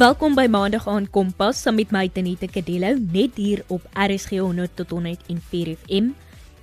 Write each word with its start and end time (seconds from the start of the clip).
Welkom 0.00 0.32
by 0.32 0.46
Maandag 0.48 0.86
aan 0.88 1.04
Kompas 1.12 1.58
saam 1.60 1.76
met 1.76 1.90
my 1.92 2.06
Tenita 2.08 2.48
Kadello 2.48 2.96
net 3.12 3.36
hier 3.36 3.60
op 3.68 3.84
RSG 3.92 4.38
100 4.40 4.72
tot 4.78 4.94
104 4.96 5.74
FM. 5.74 6.06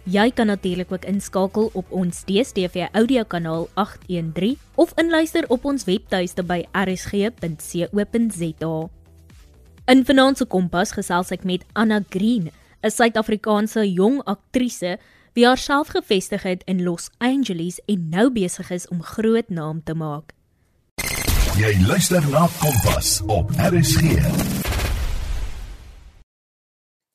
Jy 0.10 0.32
kan 0.34 0.50
natuurlik 0.50 0.90
ook 0.90 1.06
inskakel 1.06 1.70
op 1.78 1.86
ons 1.94 2.24
DStv 2.26 2.88
audio 2.98 3.22
kanaal 3.30 3.68
813 3.76 4.58
of 4.74 4.90
inluister 4.98 5.46
op 5.54 5.70
ons 5.70 5.86
webtuiste 5.86 6.42
by 6.42 6.66
rsg.co.za. 6.74 8.72
In 9.86 10.02
Vanaand 10.10 10.42
se 10.42 10.46
Kompas 10.50 10.96
gesels 10.98 11.30
ek 11.30 11.46
met 11.46 11.62
Anna 11.78 12.02
Green, 12.10 12.50
'n 12.82 12.90
Suid-Afrikaanse 12.90 13.86
jong 13.86 14.24
aktrise 14.26 14.98
wie 15.38 15.46
haarself 15.46 15.94
gevestig 15.94 16.42
het 16.42 16.66
in 16.66 16.82
Los 16.84 17.14
Angeles 17.22 17.78
en 17.86 18.10
nou 18.10 18.32
besig 18.34 18.72
is 18.72 18.88
om 18.88 19.04
groot 19.04 19.50
naam 19.50 19.84
te 19.84 19.94
maak. 19.94 20.37
Jy 21.58 21.72
luister 21.88 22.22
na 22.30 22.44
Kompas 22.62 23.16
op 23.34 23.50
RSG. 23.58 24.02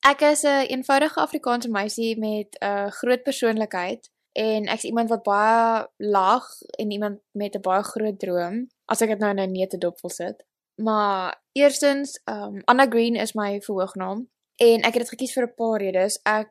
Ek 0.03 0.21
is 0.21 0.43
'n 0.43 0.47
een 0.47 0.67
eenvoudige 0.67 1.21
Afrikaanse 1.21 1.71
meisie 1.71 2.19
met 2.19 2.59
'n 2.59 2.91
groot 2.91 3.23
persoonlikheid 3.23 4.11
en 4.33 4.65
ek's 4.65 4.83
iemand 4.83 5.09
wat 5.09 5.23
baie 5.23 5.87
lag 5.97 6.45
en 6.71 6.91
iemand 6.91 7.21
met 7.31 7.55
'n 7.55 7.61
baie 7.61 7.83
groot 7.83 8.19
droom 8.19 8.67
as 8.85 9.01
ek 9.01 9.09
dit 9.09 9.19
nou 9.19 9.31
in 9.31 9.41
'n 9.43 9.53
neete 9.53 9.79
dop 9.79 10.01
wil 10.01 10.11
sit. 10.11 10.45
Maar 10.75 11.43
eerstens, 11.53 12.21
um 12.25 12.63
Anna 12.65 12.87
Green 12.87 13.15
is 13.15 13.35
my 13.35 13.61
verhoognaam 13.61 14.29
en 14.57 14.79
ek 14.81 14.95
het 14.95 15.03
dit 15.03 15.09
gekies 15.09 15.33
vir 15.33 15.45
'n 15.45 15.55
paar 15.55 15.79
redes. 15.81 16.21
Ek 16.23 16.51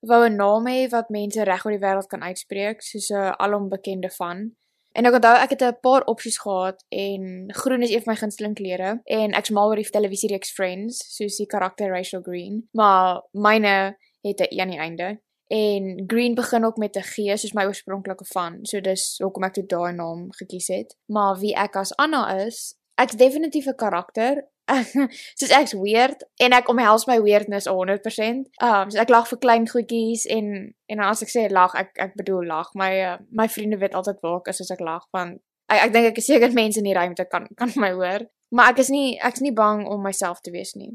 wou 0.00 0.28
'n 0.28 0.36
naam 0.36 0.66
hê 0.66 0.88
wat 0.88 1.08
mense 1.08 1.42
reg 1.42 1.64
oor 1.64 1.72
die 1.72 1.86
wêreld 1.86 2.06
kan 2.06 2.22
uitspreek, 2.22 2.82
soos 2.82 3.08
'n 3.10 3.34
alombekende 3.36 4.10
van. 4.10 4.56
En 4.94 5.08
ek 5.08 5.16
onthou 5.18 5.34
ek 5.42 5.50
het 5.50 5.62
'n 5.62 5.80
paar 5.82 6.04
opsies 6.06 6.38
gehad 6.38 6.84
en 6.88 7.52
groen 7.60 7.82
is 7.82 7.90
een 7.90 8.02
van 8.02 8.12
my 8.12 8.18
gunsteling 8.18 8.54
kleure 8.54 9.00
en 9.04 9.30
ek's 9.32 9.50
mal 9.50 9.68
oor 9.68 9.80
die 9.82 9.90
televisiereeks 9.90 10.52
Friends, 10.52 11.16
soos 11.16 11.36
die 11.36 11.46
karakter 11.46 11.88
Rachel 11.90 12.22
Green, 12.22 12.68
maar 12.72 13.22
myne 13.32 13.96
het 14.22 14.40
'n 14.40 14.54
E 14.54 14.60
aan 14.60 14.70
die 14.70 14.78
einde. 14.78 15.20
En 15.46 16.04
Green 16.06 16.34
begin 16.34 16.64
ook 16.64 16.76
met 16.76 16.96
'n 16.96 17.02
G 17.02 17.38
soos 17.38 17.52
my 17.52 17.64
oorspronklike 17.64 18.24
van. 18.24 18.58
So 18.62 18.80
dis 18.80 19.18
hoekom 19.18 19.44
ek 19.44 19.52
toe 19.52 19.66
daai 19.66 19.92
naam 19.92 20.32
gekies 20.32 20.68
het. 20.68 20.96
Maar 21.06 21.38
wie 21.38 21.54
ek 21.54 21.76
as 21.76 21.96
Anna 21.96 22.36
is, 22.46 22.78
ek's 22.94 23.16
definitief 23.16 23.66
'n 23.66 23.74
karakter 23.74 24.48
soos 25.38 25.52
ek's 25.52 25.74
weird 25.76 26.24
en 26.40 26.54
ek 26.56 26.68
omhels 26.72 27.06
my 27.06 27.18
weirdness 27.20 27.68
100%. 27.68 28.46
Um 28.64 28.90
so 28.90 29.00
ek 29.00 29.12
lag 29.12 29.26
vir 29.28 29.40
klein 29.42 29.66
goedjies 29.68 30.24
en 30.30 30.74
en 30.88 31.02
as 31.04 31.24
ek 31.24 31.32
sê 31.32 31.48
lag, 31.52 31.74
ek 31.76 31.98
ek 32.00 32.14
bedoel 32.20 32.48
lag. 32.48 32.70
My 32.78 32.92
uh, 33.04 33.16
my 33.30 33.48
vriende 33.48 33.80
weet 33.82 33.96
altyd 33.96 34.22
waar 34.24 34.40
ek 34.40 34.52
is 34.54 34.62
as 34.64 34.72
ek 34.74 34.84
lag 34.84 35.04
want 35.16 35.42
ek 35.68 35.88
ek 35.88 35.96
dink 35.96 36.12
ek 36.12 36.22
is 36.22 36.30
seker 36.32 36.56
mense 36.56 36.80
in 36.80 36.88
die 36.88 36.96
ruimte 36.96 37.26
kan 37.30 37.48
kan 37.56 37.72
my 37.76 37.92
hoor. 37.96 38.24
Maar 38.54 38.72
ek 38.72 38.84
is 38.84 38.92
nie 38.94 39.18
ek's 39.18 39.44
nie 39.44 39.52
bang 39.52 39.84
om 39.90 40.02
myself 40.02 40.40
te 40.40 40.54
wees 40.54 40.74
nie. 40.78 40.94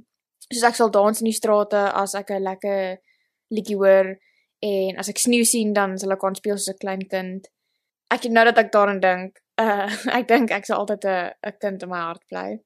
Soos 0.50 0.66
ek 0.72 0.80
sal 0.80 0.90
dans 0.94 1.22
in 1.22 1.30
die 1.30 1.38
strate 1.38 1.84
as 1.94 2.16
ek 2.18 2.32
'n 2.32 2.44
lekker 2.50 2.98
liedjie 3.54 3.78
hoor 3.78 4.16
en 4.66 4.98
as 4.98 5.10
ek 5.10 5.22
sneeu 5.22 5.46
sien 5.46 5.74
dan 5.74 5.98
sal 5.98 6.12
ek 6.12 6.24
aan 6.24 6.36
speel 6.36 6.58
soos 6.58 6.74
'n 6.74 6.82
klein 6.82 7.06
kind. 7.06 7.48
Ek 8.10 8.26
nou 8.26 8.46
dat 8.46 8.58
ek 8.58 8.72
daaraan 8.74 9.00
dink, 9.00 9.38
uh 9.62 9.86
ek 10.18 10.28
dink 10.28 10.52
ek 10.52 10.66
sal 10.66 10.82
altyd 10.82 11.06
'n 11.06 11.32
'n 11.46 11.60
kind 11.62 11.84
in 11.84 11.90
my 11.90 12.02
hart 12.02 12.26
bly. 12.30 12.60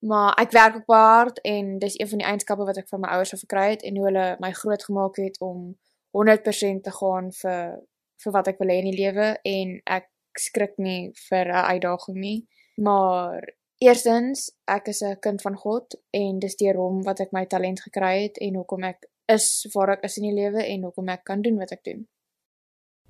Maar 0.00 0.32
ek 0.40 0.50
werk 0.56 0.76
op 0.76 0.86
hard 0.94 1.40
en 1.44 1.78
dis 1.78 1.98
een 1.98 2.08
van 2.08 2.18
die 2.18 2.26
eienskappe 2.26 2.64
wat 2.64 2.76
ek 2.80 2.88
van 2.88 3.00
my 3.00 3.08
ouers 3.16 3.34
af 3.36 3.42
gekry 3.44 3.66
het 3.70 3.82
en 3.84 3.96
hoe 3.96 4.06
hulle 4.08 4.26
my 4.40 4.52
groot 4.56 4.84
gemaak 4.84 5.16
het 5.20 5.36
om 5.44 5.76
100% 6.16 6.84
te 6.86 6.94
gaan 7.00 7.32
vir 7.42 7.80
vir 8.20 8.32
wat 8.32 8.48
ek 8.52 8.58
wil 8.60 8.72
hê 8.72 8.80
in 8.80 8.90
die 8.90 8.98
lewe 9.00 9.28
en 9.48 9.76
ek 9.84 10.08
skrik 10.38 10.76
nie 10.78 11.12
vir 11.28 11.48
'n 11.48 11.64
uitdaging 11.72 12.18
nie. 12.18 12.46
Maar 12.76 13.54
eerstens, 13.80 14.50
ek 14.64 14.88
is 14.88 15.02
'n 15.02 15.20
kind 15.20 15.42
van 15.42 15.56
God 15.56 15.96
en 16.10 16.38
dis 16.38 16.56
deur 16.56 16.76
hom 16.76 17.02
wat 17.02 17.20
ek 17.20 17.32
my 17.32 17.46
talent 17.46 17.80
gekry 17.80 18.22
het 18.22 18.38
en 18.38 18.54
hoekom 18.54 18.84
ek 18.84 19.06
is 19.28 19.66
waar 19.74 19.90
ek 19.90 20.04
is 20.04 20.16
in 20.16 20.28
die 20.28 20.42
lewe 20.42 20.64
en 20.64 20.82
hoekom 20.82 21.08
ek 21.08 21.24
kan 21.24 21.42
doen 21.42 21.58
wat 21.58 21.72
ek 21.72 21.84
doen. 21.84 22.08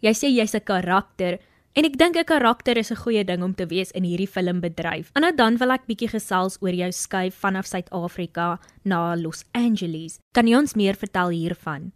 Jy 0.01 0.13
sê 0.15 0.27
jy's 0.29 0.55
'n 0.55 0.65
karakter, 0.65 1.39
En 1.79 1.87
ek 1.87 1.95
dink 1.99 2.17
'n 2.19 2.25
karakter 2.25 2.77
is 2.77 2.91
'n 2.91 3.03
goeie 3.03 3.25
ding 3.25 3.43
om 3.43 3.55
te 3.55 3.67
wees 3.67 3.91
in 3.91 4.03
hierdie 4.03 4.29
filmbedryf. 4.29 5.11
En 5.15 5.23
nou 5.23 5.35
dan 5.35 5.57
wil 5.57 5.71
ek 5.71 5.87
bietjie 5.87 6.09
gesels 6.09 6.57
oor 6.61 6.75
jou 6.75 6.93
skuif 6.93 7.35
vanaf 7.35 7.67
Suid-Afrika 7.67 8.59
na 8.83 9.15
Los 9.15 9.45
Angeles. 9.53 10.19
Kan 10.33 10.47
jy 10.47 10.57
ons 10.57 10.75
meer 10.75 10.95
vertel 10.95 11.29
hiervan? 11.29 11.93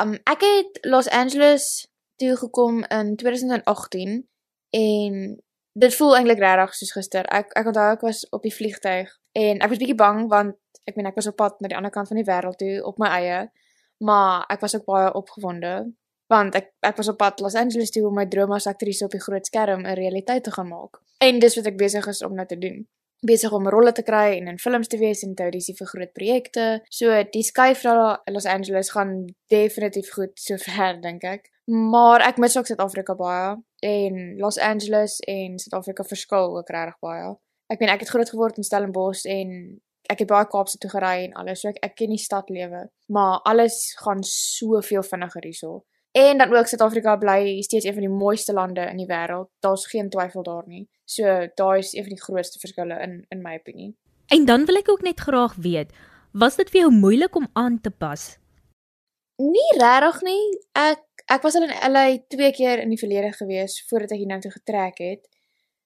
Um 0.00 0.12
ek 0.12 0.40
het 0.40 0.78
Los 0.84 1.08
Angeles 1.08 1.88
toe 2.16 2.36
gekom 2.36 2.84
in 2.84 3.16
2018 3.16 4.28
en 4.70 5.42
dit 5.72 5.94
voel 5.94 6.16
eintlik 6.16 6.38
regtig 6.38 6.74
soos 6.74 6.92
gister. 6.92 7.24
Ek 7.26 7.52
ek 7.56 7.66
onthou 7.66 7.92
ek 7.92 8.00
was 8.00 8.28
op 8.30 8.42
die 8.42 8.54
vliegtyg 8.54 9.08
en 9.32 9.60
ek 9.60 9.68
was 9.68 9.78
bietjie 9.78 9.96
bang 9.96 10.28
want 10.28 10.56
ek 10.84 10.96
meen 10.96 11.06
ek 11.06 11.16
was 11.16 11.26
op 11.26 11.36
pad 11.36 11.60
na 11.60 11.68
die 11.68 11.76
ander 11.76 11.90
kant 11.90 12.08
van 12.08 12.16
die 12.16 12.28
wêreld 12.28 12.58
toe 12.60 12.84
op 12.84 12.98
my 12.98 13.08
eie, 13.08 13.50
maar 14.04 14.44
ek 14.48 14.60
was 14.60 14.74
ook 14.76 14.84
baie 14.84 15.12
opgewonde 15.14 15.94
want 16.32 16.54
ek 16.54 16.72
ek 16.80 16.96
was 16.96 17.08
op 17.08 17.18
pad 17.20 17.40
Los 17.40 17.54
Angeles 17.54 17.90
toe 17.90 18.06
om 18.08 18.14
my 18.14 18.26
droom 18.26 18.52
as 18.56 18.66
aktrise 18.70 19.04
op 19.04 19.12
die 19.12 19.22
groot 19.22 19.46
skerm 19.46 19.84
'n 19.84 19.94
realiteit 19.94 20.44
te 20.44 20.50
gaan 20.50 20.68
maak. 20.68 21.00
En 21.18 21.38
dis 21.38 21.56
wat 21.56 21.66
ek 21.66 21.76
besig 21.76 22.06
is 22.06 22.22
om 22.22 22.34
nou 22.34 22.46
te 22.46 22.58
doen. 22.58 22.86
Besig 23.24 23.52
om 23.52 23.68
rolle 23.68 23.92
te 23.92 24.02
kry 24.02 24.36
en 24.36 24.48
in 24.48 24.58
films 24.58 24.88
te 24.88 24.98
wees 24.98 25.22
en 25.22 25.34
te 25.34 25.42
audisie 25.42 25.74
vir 25.74 25.86
groot 25.86 26.12
projekte. 26.12 26.82
So 26.90 27.22
die 27.32 27.42
skuif 27.42 27.84
na 27.84 28.20
Los 28.30 28.46
Angeles 28.46 28.90
gaan 28.90 29.34
definitief 29.48 30.12
goed 30.12 30.38
sover 30.38 31.00
dink 31.00 31.24
ek. 31.24 31.50
Maar 31.66 32.20
ek 32.20 32.38
mis 32.38 32.56
ook 32.56 32.66
Suid-Afrika 32.66 33.14
baie 33.14 33.56
en 33.80 34.36
Los 34.38 34.58
Angeles 34.58 35.20
en 35.20 35.58
Suid-Afrika 35.58 36.04
verskil 36.04 36.56
ook 36.56 36.68
regtig 36.68 36.98
baie. 37.00 37.34
Ek 37.72 37.80
meen 37.80 37.88
ek 37.88 38.00
het 38.04 38.12
groot 38.12 38.30
geword 38.30 38.56
in 38.56 38.66
Stellenbosch 38.66 39.24
en 39.24 39.80
ek 40.12 40.18
het 40.18 40.28
baie 40.28 40.46
Kaapse 40.46 40.78
toe 40.78 40.90
gery 40.90 41.24
en 41.24 41.32
alles. 41.40 41.62
So 41.62 41.72
ek 41.72 41.80
ek 41.82 41.96
ken 41.96 42.12
die 42.12 42.20
stad 42.20 42.50
lewe, 42.52 42.90
maar 43.08 43.40
alles 43.48 43.94
gaan 44.02 44.20
soveel 44.28 45.02
vinniger 45.02 45.48
hierso. 45.48 45.84
En 46.14 46.38
dan 46.38 46.56
ook 46.56 46.66
Suid-Afrika 46.66 47.16
bly 47.16 47.62
steeds 47.62 47.84
een 47.84 47.92
van 47.92 48.02
die 48.06 48.10
mooiste 48.10 48.52
lande 48.52 48.80
in 48.80 48.96
die 48.96 49.06
wêreld. 49.06 49.50
Daar's 49.58 49.86
geen 49.86 50.10
twyfel 50.10 50.42
daar 50.42 50.62
nie. 50.66 50.88
So 51.04 51.48
daai 51.54 51.78
is 51.78 51.92
een 51.92 52.06
van 52.06 52.14
die 52.14 52.22
grootste 52.22 52.58
verskille 52.58 53.00
in 53.02 53.24
in 53.28 53.42
my 53.42 53.56
opinie. 53.58 53.96
En 54.26 54.44
dan 54.44 54.64
wil 54.64 54.78
ek 54.78 54.90
ook 54.90 55.02
net 55.02 55.20
graag 55.20 55.54
weet, 55.54 55.90
was 56.32 56.56
dit 56.56 56.70
vir 56.70 56.80
jou 56.80 56.92
moeilik 56.92 57.34
om 57.36 57.48
aan 57.52 57.80
te 57.80 57.90
pas? 57.90 58.38
Nie 59.42 59.74
regtig 59.78 60.22
nie. 60.22 60.44
Ek 60.72 61.02
ek 61.26 61.42
was 61.42 61.58
al 61.58 61.66
in 61.66 61.74
LA 61.92 62.06
twee 62.28 62.52
keer 62.52 62.78
in 62.78 62.94
die 62.94 63.00
verlede 63.00 63.32
gewees 63.32 63.80
voordat 63.88 64.14
ek 64.14 64.22
hier 64.22 64.30
nou 64.30 64.40
toe 64.40 64.54
getrek 64.54 65.02
het. 65.02 65.26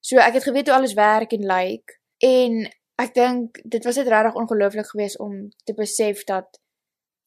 So 0.00 0.20
ek 0.20 0.36
het 0.36 0.44
geweet 0.44 0.68
hoe 0.68 0.76
alles 0.76 0.96
werk 0.98 1.32
en 1.32 1.46
lyk 1.46 1.72
like, 1.72 1.98
en 2.18 2.68
ek 3.00 3.14
dink 3.14 3.60
dit 3.64 3.84
was 3.84 3.96
net 3.96 4.12
regtig 4.12 4.36
ongelooflik 4.44 4.92
geweest 4.92 5.18
om 5.24 5.48
te 5.64 5.74
besef 5.74 6.24
dat 6.28 6.60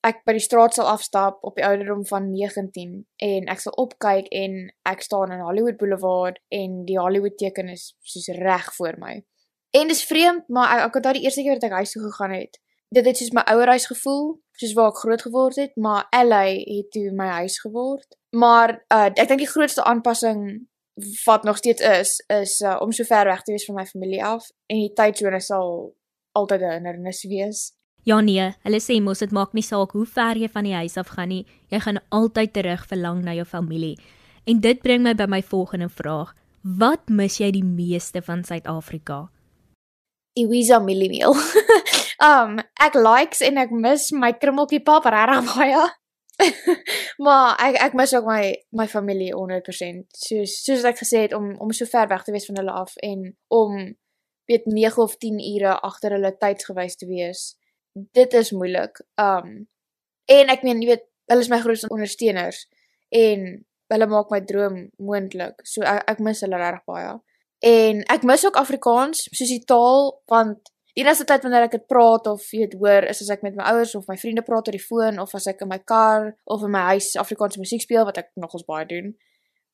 ek 0.07 0.23
by 0.25 0.34
die 0.34 0.44
straat 0.44 0.73
sal 0.73 0.89
afstap 0.89 1.44
op 1.45 1.59
die 1.59 1.66
ouderdom 1.66 2.01
van 2.09 2.31
19 2.34 2.94
en 3.28 3.50
ek 3.53 3.59
sal 3.62 3.75
opkyk 3.81 4.31
en 4.34 4.72
ek 4.89 5.03
staan 5.06 5.34
in 5.35 5.44
Hollywood 5.45 5.78
Boulevard 5.78 6.39
en 6.50 6.81
die 6.88 6.97
Hollywood 6.97 7.38
teken 7.38 7.69
is 7.69 7.91
soos 8.01 8.31
reg 8.40 8.72
voor 8.78 8.97
my. 9.01 9.19
En 9.78 9.88
dis 9.88 10.03
vreemd, 10.03 10.47
maar 10.50 10.73
ek 10.78 10.88
ek 10.90 10.97
het 11.00 11.03
daai 11.07 11.22
eerste 11.22 11.45
keer 11.45 11.59
wat 11.59 11.67
ek 11.69 11.78
huis 11.79 11.94
toe 11.94 12.03
gegaan 12.07 12.34
het, 12.35 12.57
dit 12.91 13.06
het 13.07 13.17
soos 13.17 13.31
my 13.35 13.44
ouer 13.53 13.72
huis 13.72 13.85
gevoel, 13.88 14.25
soos 14.59 14.73
waar 14.75 14.91
ek 14.91 15.03
groot 15.03 15.23
geword 15.28 15.61
het, 15.61 15.78
maar 15.78 16.09
LA 16.11 16.44
het 16.57 16.91
toe 16.91 17.11
my 17.16 17.29
huis 17.38 17.59
geword. 17.61 18.17
Maar 18.35 18.75
uh, 18.91 19.07
ek 19.13 19.29
dink 19.29 19.45
die 19.45 19.53
grootste 19.53 19.85
aanpassing 19.88 20.44
wat 21.25 21.45
nog 21.47 21.57
steeds 21.61 21.81
is, 21.81 22.17
is 22.28 22.59
uh, 22.61 22.75
om 22.84 22.91
so 22.91 23.07
ver 23.07 23.29
weg 23.31 23.45
te 23.45 23.53
wees 23.53 23.66
van 23.66 23.79
my 23.79 23.85
familie 23.88 24.23
af 24.25 24.50
en 24.67 24.81
die 24.81 24.94
tydsone 24.97 25.40
sal 25.40 25.94
altyd 26.35 26.61
'n 26.61 26.73
hindernis 26.75 27.23
wees. 27.31 27.61
Ja 28.03 28.17
nee, 28.22 28.47
hulle 28.66 28.79
sê 28.81 28.97
mos 29.01 29.22
dit 29.22 29.34
maak 29.35 29.51
nie 29.53 29.66
saak 29.66 29.91
hoe 29.94 30.07
ver 30.09 30.39
jy 30.41 30.47
van 30.50 30.66
die 30.66 30.73
huis 30.73 30.97
af 30.97 31.12
gaan 31.13 31.29
nie, 31.29 31.44
jy 31.69 31.79
gaan 31.84 32.00
altyd 32.09 32.53
terug 32.56 32.87
verlang 32.90 33.22
na 33.22 33.35
jou 33.37 33.46
familie. 33.46 33.93
En 34.49 34.61
dit 34.64 34.81
bring 34.81 35.03
my 35.05 35.14
by 35.14 35.28
my 35.29 35.41
volgende 35.46 35.90
vraag. 35.90 36.34
Wat 36.64 37.09
mis 37.09 37.37
jy 37.37 37.52
die 37.53 37.66
meeste 37.66 38.23
van 38.25 38.41
Suid-Afrika? 38.43 39.28
Iwiza 40.34 40.79
mieliemeel. 40.81 41.37
um, 42.29 42.58
ek 42.81 42.97
likes 42.97 43.46
en 43.46 43.61
ek 43.61 43.73
mis 43.73 44.09
my 44.17 44.34
krummeltjie 44.34 44.81
pap 44.85 45.05
regtig 45.05 45.53
baie. 45.53 45.85
maar 47.25 47.53
ek 47.61 47.78
ek 47.85 47.97
mis 47.97 48.17
ook 48.17 48.25
my 48.25 48.43
my 48.81 48.90
familie 48.90 49.29
100%. 49.37 50.08
Soos 50.25 50.58
soos 50.66 50.90
ek 50.90 51.02
gesê 51.03 51.28
het 51.28 51.37
om 51.37 51.53
om 51.61 51.70
so 51.70 51.85
ver 51.85 52.09
weg 52.09 52.25
te 52.25 52.34
wees 52.34 52.49
van 52.49 52.58
hulle 52.64 52.73
af 52.81 52.97
en 53.05 53.28
om 53.53 53.78
weet 54.49 54.66
9 54.66 55.03
of 55.05 55.20
10 55.22 55.37
ure 55.53 55.78
agter 55.85 56.17
hulle 56.17 56.34
tydsgewys 56.41 56.97
te 56.97 57.05
wees 57.05 57.52
dit 57.93 58.34
is 58.34 58.52
moeilik. 58.52 59.02
Um 59.16 59.67
en 60.32 60.53
ek 60.53 60.64
meen, 60.64 60.79
jy 60.82 60.93
weet, 60.93 61.05
hulle 61.32 61.43
is 61.43 61.49
my 61.52 61.59
grootste 61.64 61.90
ondersteuners 61.91 62.66
en 63.11 63.47
hulle 63.91 64.08
maak 64.08 64.32
my 64.32 64.40
droom 64.47 64.85
moontlik. 65.03 65.59
So 65.67 65.84
ek, 65.88 66.05
ek 66.14 66.22
mis 66.23 66.43
hulle 66.46 66.59
regtig 66.59 66.85
baie. 66.88 67.16
En 67.61 68.03
ek 68.09 68.23
mis 68.26 68.46
ook 68.47 68.58
Afrikaans, 68.58 69.26
soos 69.29 69.52
die 69.52 69.64
taal, 69.67 70.14
want 70.32 70.72
die 70.96 71.03
enigste 71.03 71.28
tyd 71.29 71.43
wanneer 71.46 71.67
ek 71.67 71.76
dit 71.76 71.84
praat 71.88 72.28
of 72.32 72.46
jy 72.52 72.64
weet 72.64 72.78
hoor, 72.79 73.08
is 73.11 73.22
as 73.23 73.32
ek 73.35 73.43
met 73.46 73.58
my 73.58 73.67
ouers 73.72 73.94
of 73.96 74.08
my 74.11 74.17
vriende 74.20 74.44
praat 74.47 74.67
oor 74.67 74.76
die 74.76 74.84
foon 74.84 75.20
of 75.23 75.35
as 75.37 75.47
ek 75.52 75.61
in 75.64 75.72
my 75.72 75.79
kar 75.91 76.32
of 76.52 76.64
in 76.67 76.73
my 76.73 76.84
huis 76.91 77.14
Afrikaanse 77.22 77.61
musiek 77.61 77.84
speel 77.84 78.08
wat 78.08 78.20
ek 78.20 78.32
nogals 78.40 78.66
baie 78.67 78.87
doen. 78.90 79.14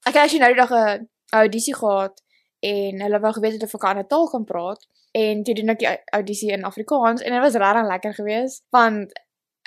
Ek 0.05 0.13
het 0.13 0.23
actually 0.25 0.43
nou 0.43 0.51
die 0.53 0.61
dag 0.61 0.73
'n 0.73 1.07
audisie 1.37 1.75
gehad 1.75 2.21
en 2.61 3.01
hulle 3.01 3.19
wou 3.21 3.33
geweet 3.33 3.57
het 3.57 3.63
of 3.63 3.73
ek 3.75 3.83
'n 3.83 3.89
ander 3.93 4.07
taal 4.07 4.27
kan 4.29 4.45
praat 4.45 4.81
en 5.17 5.43
toe 5.43 5.55
doen 5.57 5.73
ek 5.73 5.81
die 5.81 5.89
audisie 6.17 6.53
in 6.53 6.67
Afrikaans 6.67 7.23
en 7.25 7.35
dit 7.35 7.43
was 7.43 7.59
regtig 7.63 7.89
lekker 7.91 8.13
geweest 8.21 8.63
want 8.75 9.13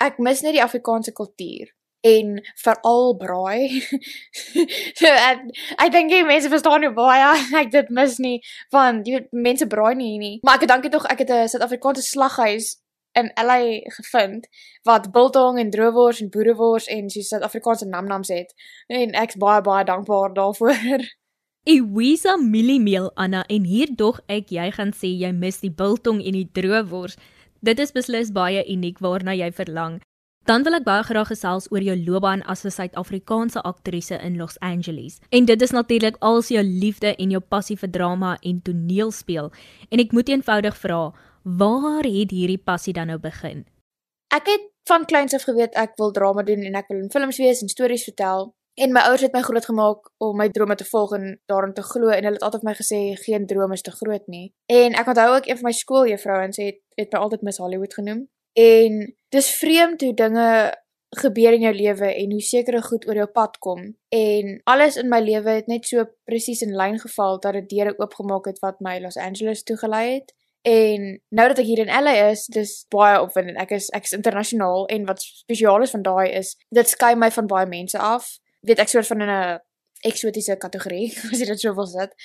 ek 0.01 0.17
mis 0.17 0.41
net 0.45 0.57
die 0.57 0.63
Afrikaanse 0.63 1.13
kultuur 1.13 1.69
en 2.01 2.41
veral 2.63 3.15
braai. 3.17 3.81
so 4.99 5.05
ek 5.07 5.43
ek 5.77 5.91
dink 5.93 6.13
jy 6.13 6.23
mense 6.25 6.49
verstaan 6.49 6.81
nie 6.81 6.93
baie 6.97 7.33
ek 7.61 7.71
dit 7.73 7.91
mis 7.93 8.17
nie 8.23 8.37
want 8.73 9.09
jy 9.09 9.21
mense 9.31 9.67
braai 9.69 9.93
nie 9.95 10.13
hier 10.13 10.23
nie. 10.23 10.37
Maar 10.45 10.61
ek 10.61 10.71
dankie 10.71 10.93
tog 10.93 11.05
ek 11.13 11.25
het 11.25 11.35
'n 11.37 11.51
Suid-Afrikaanse 11.53 12.05
slaghuis 12.07 12.77
in 13.19 13.31
LA 13.35 13.83
gevind 13.97 14.47
wat 14.87 15.11
biltong 15.11 15.59
en 15.59 15.69
droewors 15.69 16.21
en 16.21 16.29
boerewors 16.33 16.87
en 16.87 17.09
so 17.09 17.21
Suid-Afrikaanse 17.21 17.87
namnams 17.87 18.33
het 18.33 18.53
en 18.87 19.17
ek's 19.23 19.37
baie 19.37 19.61
baie 19.61 19.85
dankbaar 19.85 20.33
daarvoor. 20.33 21.05
Iwisa 21.61 22.39
mieliemeel 22.41 23.11
Anna 23.13 23.43
en 23.45 23.67
hier 23.69 23.89
dog 23.93 24.17
ek 24.25 24.47
jy 24.49 24.63
gaan 24.73 24.89
sê 24.97 25.11
jy 25.13 25.29
mis 25.29 25.59
die 25.61 25.69
biltong 25.69 26.17
en 26.25 26.33
die 26.33 26.47
droewors. 26.57 27.19
Dit 27.61 27.77
is 27.77 27.91
beslis 27.93 28.31
baie 28.33 28.63
uniek 28.65 28.97
waarna 28.97 29.35
jy 29.37 29.51
verlang. 29.53 29.99
Dan 30.49 30.65
wil 30.65 30.79
ek 30.79 30.87
baie 30.87 31.03
graag 31.05 31.29
gesels 31.29 31.67
oor 31.69 31.85
jou 31.85 31.93
loopbaan 31.93 32.41
as 32.49 32.65
'n 32.65 32.73
Suid-Afrikaanse 32.73 33.61
aktrise 33.61 34.17
in 34.25 34.39
Los 34.41 34.57
Angeles. 34.59 35.19
En 35.29 35.45
dit 35.45 35.61
is 35.61 35.71
natuurlik 35.71 36.17
als 36.19 36.47
jou 36.47 36.63
liefde 36.63 37.15
en 37.15 37.29
jou 37.29 37.41
passie 37.41 37.77
vir 37.77 37.91
drama 37.91 38.37
en 38.41 38.61
toneelspel. 38.61 39.51
En 39.91 39.99
ek 39.99 40.11
moet 40.11 40.29
eenvoudig 40.29 40.77
vra, 40.77 41.13
waar 41.43 42.03
het 42.03 42.31
hierdie 42.31 42.63
passie 42.65 42.93
dan 42.93 43.07
nou 43.07 43.19
begin? 43.19 43.65
Ek 44.33 44.47
het 44.47 44.61
van 44.87 45.05
kleins 45.05 45.33
af 45.33 45.43
geweet 45.43 45.75
ek 45.75 45.93
wil 45.97 46.11
drama 46.11 46.41
doen 46.41 46.63
en 46.63 46.75
ek 46.75 46.87
wil 46.87 46.97
in 46.97 47.11
films 47.11 47.37
wees 47.37 47.61
en 47.61 47.69
stories 47.69 48.03
vertel. 48.03 48.55
En 48.73 48.91
my 48.91 48.99
ouers 48.99 49.21
het 49.21 49.33
my 49.33 49.41
grootgemaak 49.41 50.11
om 50.17 50.37
my 50.37 50.49
drome 50.49 50.75
te 50.75 50.85
volg 50.85 51.13
en 51.17 51.25
daarin 51.45 51.73
te 51.73 51.83
glo 51.83 52.07
en 52.07 52.23
hulle 52.23 52.37
het 52.39 52.45
altyd 52.47 52.61
vir 52.63 52.69
my 52.69 52.75
gesê 52.77 52.99
geen 53.23 53.45
droom 53.45 53.71
is 53.75 53.81
te 53.81 53.91
groot 53.91 54.27
nie. 54.27 54.53
En 54.65 54.95
ek 54.95 55.07
onthou 55.11 55.27
ook 55.35 55.47
een 55.47 55.59
van 55.59 55.69
my 55.69 55.73
skooljuffrouens 55.75 56.57
het 56.57 56.79
het 56.95 57.11
my 57.11 57.19
altyd 57.19 57.41
Miss 57.41 57.59
Hollywood 57.59 57.93
genoem. 57.93 58.29
En 58.53 59.01
dis 59.29 59.49
vreemd 59.57 60.01
hoe 60.01 60.13
dinge 60.13 60.47
gebeur 61.19 61.53
in 61.53 61.65
jou 61.65 61.73
lewe 61.75 62.13
en 62.15 62.31
hoe 62.31 62.41
sekere 62.41 62.81
goed 62.81 63.07
oor 63.07 63.15
jou 63.15 63.27
pad 63.27 63.57
kom. 63.57 63.81
En 64.09 64.61
alles 64.63 64.95
in 64.95 65.09
my 65.11 65.19
lewe 65.19 65.49
het 65.59 65.67
net 65.67 65.87
so 65.87 66.05
presies 66.23 66.61
in 66.61 66.75
lyn 66.75 66.99
geval 66.99 67.39
dat 67.39 67.53
dit 67.59 67.69
deure 67.69 67.97
oopgemaak 67.99 68.47
het 68.47 68.59
wat 68.63 68.79
my 68.79 68.99
Los 68.99 69.17
Angeles 69.17 69.63
toe 69.63 69.77
gelei 69.77 70.13
het. 70.13 70.31
En 70.61 71.21
nou 71.29 71.47
dat 71.47 71.59
ek 71.59 71.65
hier 71.65 71.81
in 71.81 71.89
LA 71.89 72.13
is, 72.29 72.45
dis 72.45 72.85
baie 72.93 73.17
opwindend. 73.21 73.57
Ek 73.59 73.73
is 73.75 73.89
ek 73.97 74.05
is 74.07 74.13
internasionaal 74.15 74.85
en 74.93 75.07
wat 75.09 75.23
spesiaal 75.25 75.81
is 75.81 75.91
van 75.91 76.05
daai 76.05 76.29
is 76.37 76.53
dit 76.69 76.87
skei 76.87 77.15
my 77.17 77.31
van 77.33 77.49
baie 77.49 77.67
mense 77.67 77.97
af. 77.97 78.29
Weet 78.67 78.79
ek 78.79 78.89
soort 78.89 79.07
van 79.07 79.21
in 79.21 79.29
'n 79.29 79.59
eksotiese 80.01 80.57
kategorie 80.57 81.09
as 81.31 81.39
jy 81.39 81.45
dit 81.45 81.59
so 81.59 81.73
wil 81.77 81.89
sit. 81.89 82.15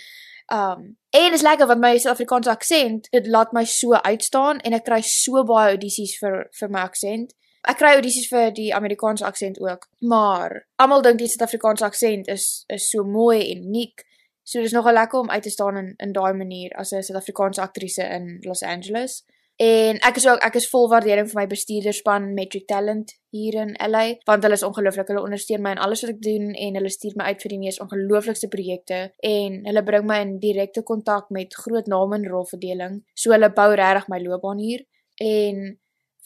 Um 0.52 0.96
en 1.10 1.32
is 1.32 1.42
lekker 1.42 1.66
want 1.66 1.80
my 1.80 1.96
Suid-Afrikaanse 1.98 2.50
aksent, 2.50 3.08
dit 3.10 3.26
laat 3.26 3.52
my 3.52 3.64
so 3.64 3.92
uitstaan 3.92 4.60
en 4.60 4.76
ek 4.76 4.84
kry 4.86 5.00
so 5.02 5.42
baie 5.48 5.74
audisies 5.74 6.16
vir 6.20 6.46
vir 6.60 6.70
my 6.70 6.84
aksent. 6.86 7.32
Ek 7.66 7.80
kry 7.80 7.96
audisies 7.96 8.28
vir 8.30 8.52
die 8.54 8.68
Amerikaanse 8.74 9.24
aksent 9.26 9.58
ook, 9.58 9.88
maar 10.00 10.60
almal 10.78 11.02
dink 11.02 11.18
die 11.18 11.30
Suid-Afrikaanse 11.32 11.84
aksent 11.88 12.28
is 12.28 12.64
is 12.68 12.90
so 12.90 13.04
mooi 13.04 13.40
en 13.52 13.64
uniek. 13.66 14.04
So 14.46 14.62
dis 14.62 14.76
nogal 14.76 14.94
lekker 14.94 15.18
om 15.18 15.30
uit 15.30 15.42
te 15.42 15.50
staan 15.50 15.76
in 15.76 15.94
in 15.98 16.12
daai 16.12 16.32
manier 16.32 16.70
as 16.78 16.92
'n 16.92 17.02
Suid-Afrikaanse 17.02 17.60
aktrise 17.60 18.04
in 18.04 18.38
Los 18.42 18.62
Angeles. 18.62 19.24
En 19.56 19.97
ek 20.05 20.19
is 20.20 20.26
ook 20.29 20.43
ek 20.44 20.58
is 20.61 20.67
vol 20.69 20.88
waardering 20.93 21.29
vir 21.31 21.38
my 21.38 21.47
bestuurderspan 21.49 22.26
Metric 22.37 22.67
Talent 22.69 23.14
hier 23.32 23.55
in 23.62 23.70
LA 23.81 24.19
want 24.29 24.44
hulle 24.44 24.58
is 24.58 24.64
ongelooflik. 24.67 25.08
Hulle 25.08 25.23
ondersteun 25.25 25.62
my 25.64 25.73
in 25.76 25.81
alles 25.81 26.05
wat 26.05 26.12
ek 26.12 26.20
doen 26.26 26.50
en 26.53 26.76
hulle 26.76 26.93
stuur 26.93 27.17
my 27.17 27.31
uit 27.31 27.41
vir 27.41 27.55
die 27.55 27.61
mees 27.62 27.81
ongelooflikste 27.81 28.50
projekte 28.53 29.00
en 29.25 29.58
hulle 29.64 29.85
bring 29.88 30.05
my 30.08 30.20
in 30.26 30.37
direkte 30.44 30.85
kontak 30.85 31.32
met 31.32 31.56
groot 31.56 31.88
name 31.88 32.20
in 32.20 32.29
rolverdeling. 32.29 33.00
So 33.17 33.32
hulle 33.32 33.49
bou 33.56 33.70
regtig 33.73 34.12
my 34.12 34.20
loopbaan 34.26 34.61
hier 34.61 34.85
en 35.25 35.64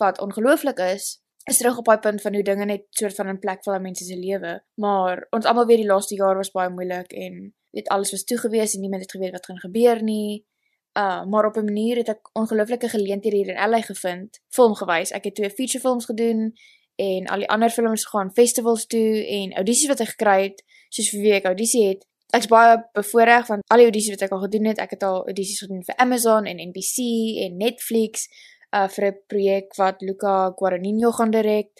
wat 0.02 0.18
ongelooflik 0.18 0.82
is 0.90 1.20
is 1.48 1.62
terug 1.62 1.78
op 1.78 1.86
daai 1.86 2.02
punt 2.02 2.20
van 2.22 2.34
hoe 2.34 2.42
dinge 2.44 2.66
net 2.66 2.84
soort 2.98 3.14
van 3.14 3.30
in 3.30 3.38
plek 3.38 3.62
val 3.64 3.78
in 3.78 3.86
mense 3.86 4.04
se 4.04 4.18
lewe. 4.18 4.58
Maar 4.74 5.26
ons 5.30 5.46
almal 5.46 5.70
weet 5.70 5.84
die 5.84 5.88
laaste 5.88 6.18
jaar 6.18 6.36
was 6.36 6.50
baie 6.50 6.70
moeilik 6.70 7.14
en 7.14 7.40
weet 7.70 7.88
alles 7.94 8.10
was 8.10 8.24
toegewees 8.24 8.74
en 8.74 8.80
niemand 8.80 9.02
het 9.02 9.14
geweet 9.14 9.32
wat 9.38 9.46
gaan 9.46 9.62
gebeur 9.62 10.02
nie. 10.02 10.44
Uh, 10.98 11.24
maar 11.24 11.46
op 11.46 11.56
'n 11.56 11.64
manier 11.64 11.96
het 11.96 12.08
ek 12.08 12.30
ongelooflike 12.32 12.88
geleenthede 12.88 13.36
hier 13.36 13.48
in 13.48 13.70
LA 13.70 13.80
gevind, 13.80 14.40
filmgewys. 14.48 15.10
Ek 15.10 15.24
het 15.24 15.34
twee 15.34 15.50
feature 15.50 15.80
films 15.80 16.04
gedoen 16.04 16.52
en 16.96 17.26
al 17.26 17.38
die 17.38 17.48
ander 17.48 17.70
films 17.70 18.06
gaan 18.06 18.32
festivals 18.32 18.86
toe 18.86 19.26
en 19.26 19.52
audisies 19.52 19.88
wat 19.88 20.00
ek 20.00 20.08
gekry 20.08 20.42
het, 20.42 20.64
soos 20.88 21.10
vir 21.10 21.20
wie 21.20 21.32
ek 21.32 21.44
audisie 21.44 21.86
het. 21.88 22.06
Ek's 22.30 22.46
baie 22.46 22.88
bevoordeel 22.92 23.44
van 23.44 23.62
al 23.66 23.76
die 23.76 23.86
audisies 23.86 24.10
wat 24.10 24.22
ek 24.22 24.32
al 24.32 24.40
gedoen 24.40 24.64
het. 24.64 24.78
Ek 24.78 24.90
het 24.90 25.02
al 25.02 25.26
audisies 25.26 25.60
gedoen 25.60 25.84
vir 25.84 25.96
Amazon 25.96 26.46
en 26.46 26.60
NBC 26.68 27.06
en 27.44 27.56
Netflix 27.56 28.28
uh 28.74 28.88
vir 28.88 29.06
'n 29.06 29.22
projek 29.26 29.74
wat 29.76 30.00
Luca 30.00 30.52
Guadagnino 30.56 31.10
gaan 31.10 31.30
direk. 31.30 31.70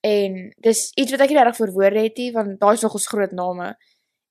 En 0.00 0.54
dis 0.56 0.92
iets 0.94 1.10
wat 1.10 1.20
ek 1.20 1.28
nie 1.28 1.42
reg 1.42 1.56
vir 1.56 1.72
woorde 1.72 2.00
het 2.00 2.16
nie, 2.16 2.32
want 2.32 2.60
daai 2.60 2.74
is 2.74 2.82
nog 2.82 2.94
ons 2.94 3.06
groot 3.06 3.32
name. 3.32 3.76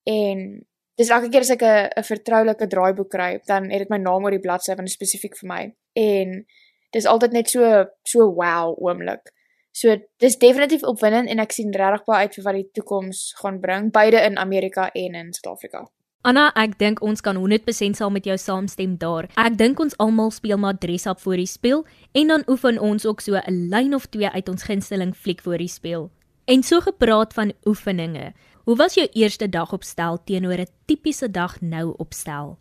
En 0.03 0.67
dis 0.99 1.11
elke 1.15 1.29
keer 1.31 1.45
as 1.45 1.53
ek 1.55 1.63
'n 1.63 1.89
'n 1.97 2.03
vertroulike 2.03 2.67
draaiboek 2.67 3.09
kry, 3.09 3.39
dan 3.47 3.69
het 3.71 3.79
dit 3.79 3.89
my 3.89 3.97
naam 3.97 4.25
op 4.25 4.31
die 4.31 4.45
bladsy 4.45 4.75
want 4.75 4.87
dit 4.87 4.93
is 4.93 4.99
spesifiek 4.99 5.35
vir 5.37 5.47
my. 5.47 5.61
En 5.95 6.45
dis 6.91 7.05
altyd 7.05 7.31
net 7.31 7.49
so 7.49 7.85
so 8.03 8.33
wow 8.33 8.75
oomblik. 8.77 9.31
So 9.71 9.95
dis 10.17 10.37
definitief 10.37 10.83
opwindend 10.83 11.29
en 11.29 11.39
ek 11.39 11.51
sien 11.51 11.71
regtig 11.71 12.05
baie 12.05 12.27
uit 12.27 12.35
vir 12.35 12.43
wat 12.43 12.55
die 12.55 12.69
toekoms 12.73 13.33
gaan 13.41 13.59
bring, 13.59 13.91
beide 13.91 14.19
in 14.25 14.37
Amerika 14.37 14.89
en 14.93 15.15
in 15.15 15.33
Suid-Afrika. 15.33 15.87
Anna, 16.21 16.49
ek 16.59 16.73
dink 16.81 16.99
ons 17.01 17.21
kan 17.21 17.37
100% 17.39 17.95
saam 17.95 18.11
met 18.11 18.25
jou 18.25 18.35
saamstem 18.37 18.97
daar. 18.99 19.29
Ek 19.39 19.55
dink 19.55 19.79
ons 19.79 19.95
almal 20.03 20.33
speel 20.35 20.57
maar 20.57 20.75
dress 20.75 21.07
up 21.07 21.21
voor 21.23 21.39
die 21.39 21.47
speel 21.47 21.85
en 22.11 22.27
dan 22.27 22.43
oefen 22.51 22.79
ons 22.79 23.05
ook 23.05 23.21
so 23.21 23.39
'n 23.39 23.69
lyn 23.69 23.95
of 23.95 24.05
twee 24.05 24.27
uit 24.27 24.49
ons 24.49 24.63
gunsteling 24.63 25.15
fliek 25.15 25.41
voor 25.41 25.57
die 25.57 25.71
speel. 25.71 26.11
En 26.49 26.63
so 26.63 26.79
gepraat 26.79 27.33
van 27.33 27.53
oefeninge. 27.63 28.33
Hoe 28.63 28.75
was 28.75 28.93
jou 28.93 29.07
eerste 29.11 29.49
dag 29.49 29.73
op 29.73 29.83
stel 29.83 30.23
teenoor 30.23 30.59
'n 30.59 30.71
tipiese 30.85 31.31
dag 31.31 31.61
nou 31.61 31.93
op 31.97 32.13
stel? 32.13 32.57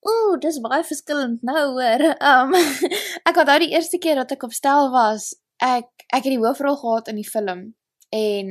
Ooh, 0.00 0.38
dis 0.38 0.60
baie 0.60 0.84
verskillend 0.84 1.42
nou 1.42 1.64
hoor. 1.74 2.02
Um 2.32 2.54
ek 3.28 3.36
onthou 3.36 3.58
die 3.58 3.72
eerste 3.74 3.98
keer 3.98 4.14
dat 4.14 4.30
ek 4.30 4.42
op 4.42 4.52
stel 4.52 4.90
was, 4.90 5.34
ek 5.56 5.90
ek 6.14 6.22
het 6.22 6.32
die 6.34 6.44
hoofrol 6.44 6.76
gehad 6.76 7.08
in 7.08 7.18
die 7.18 7.30
film 7.30 7.74
en 8.08 8.46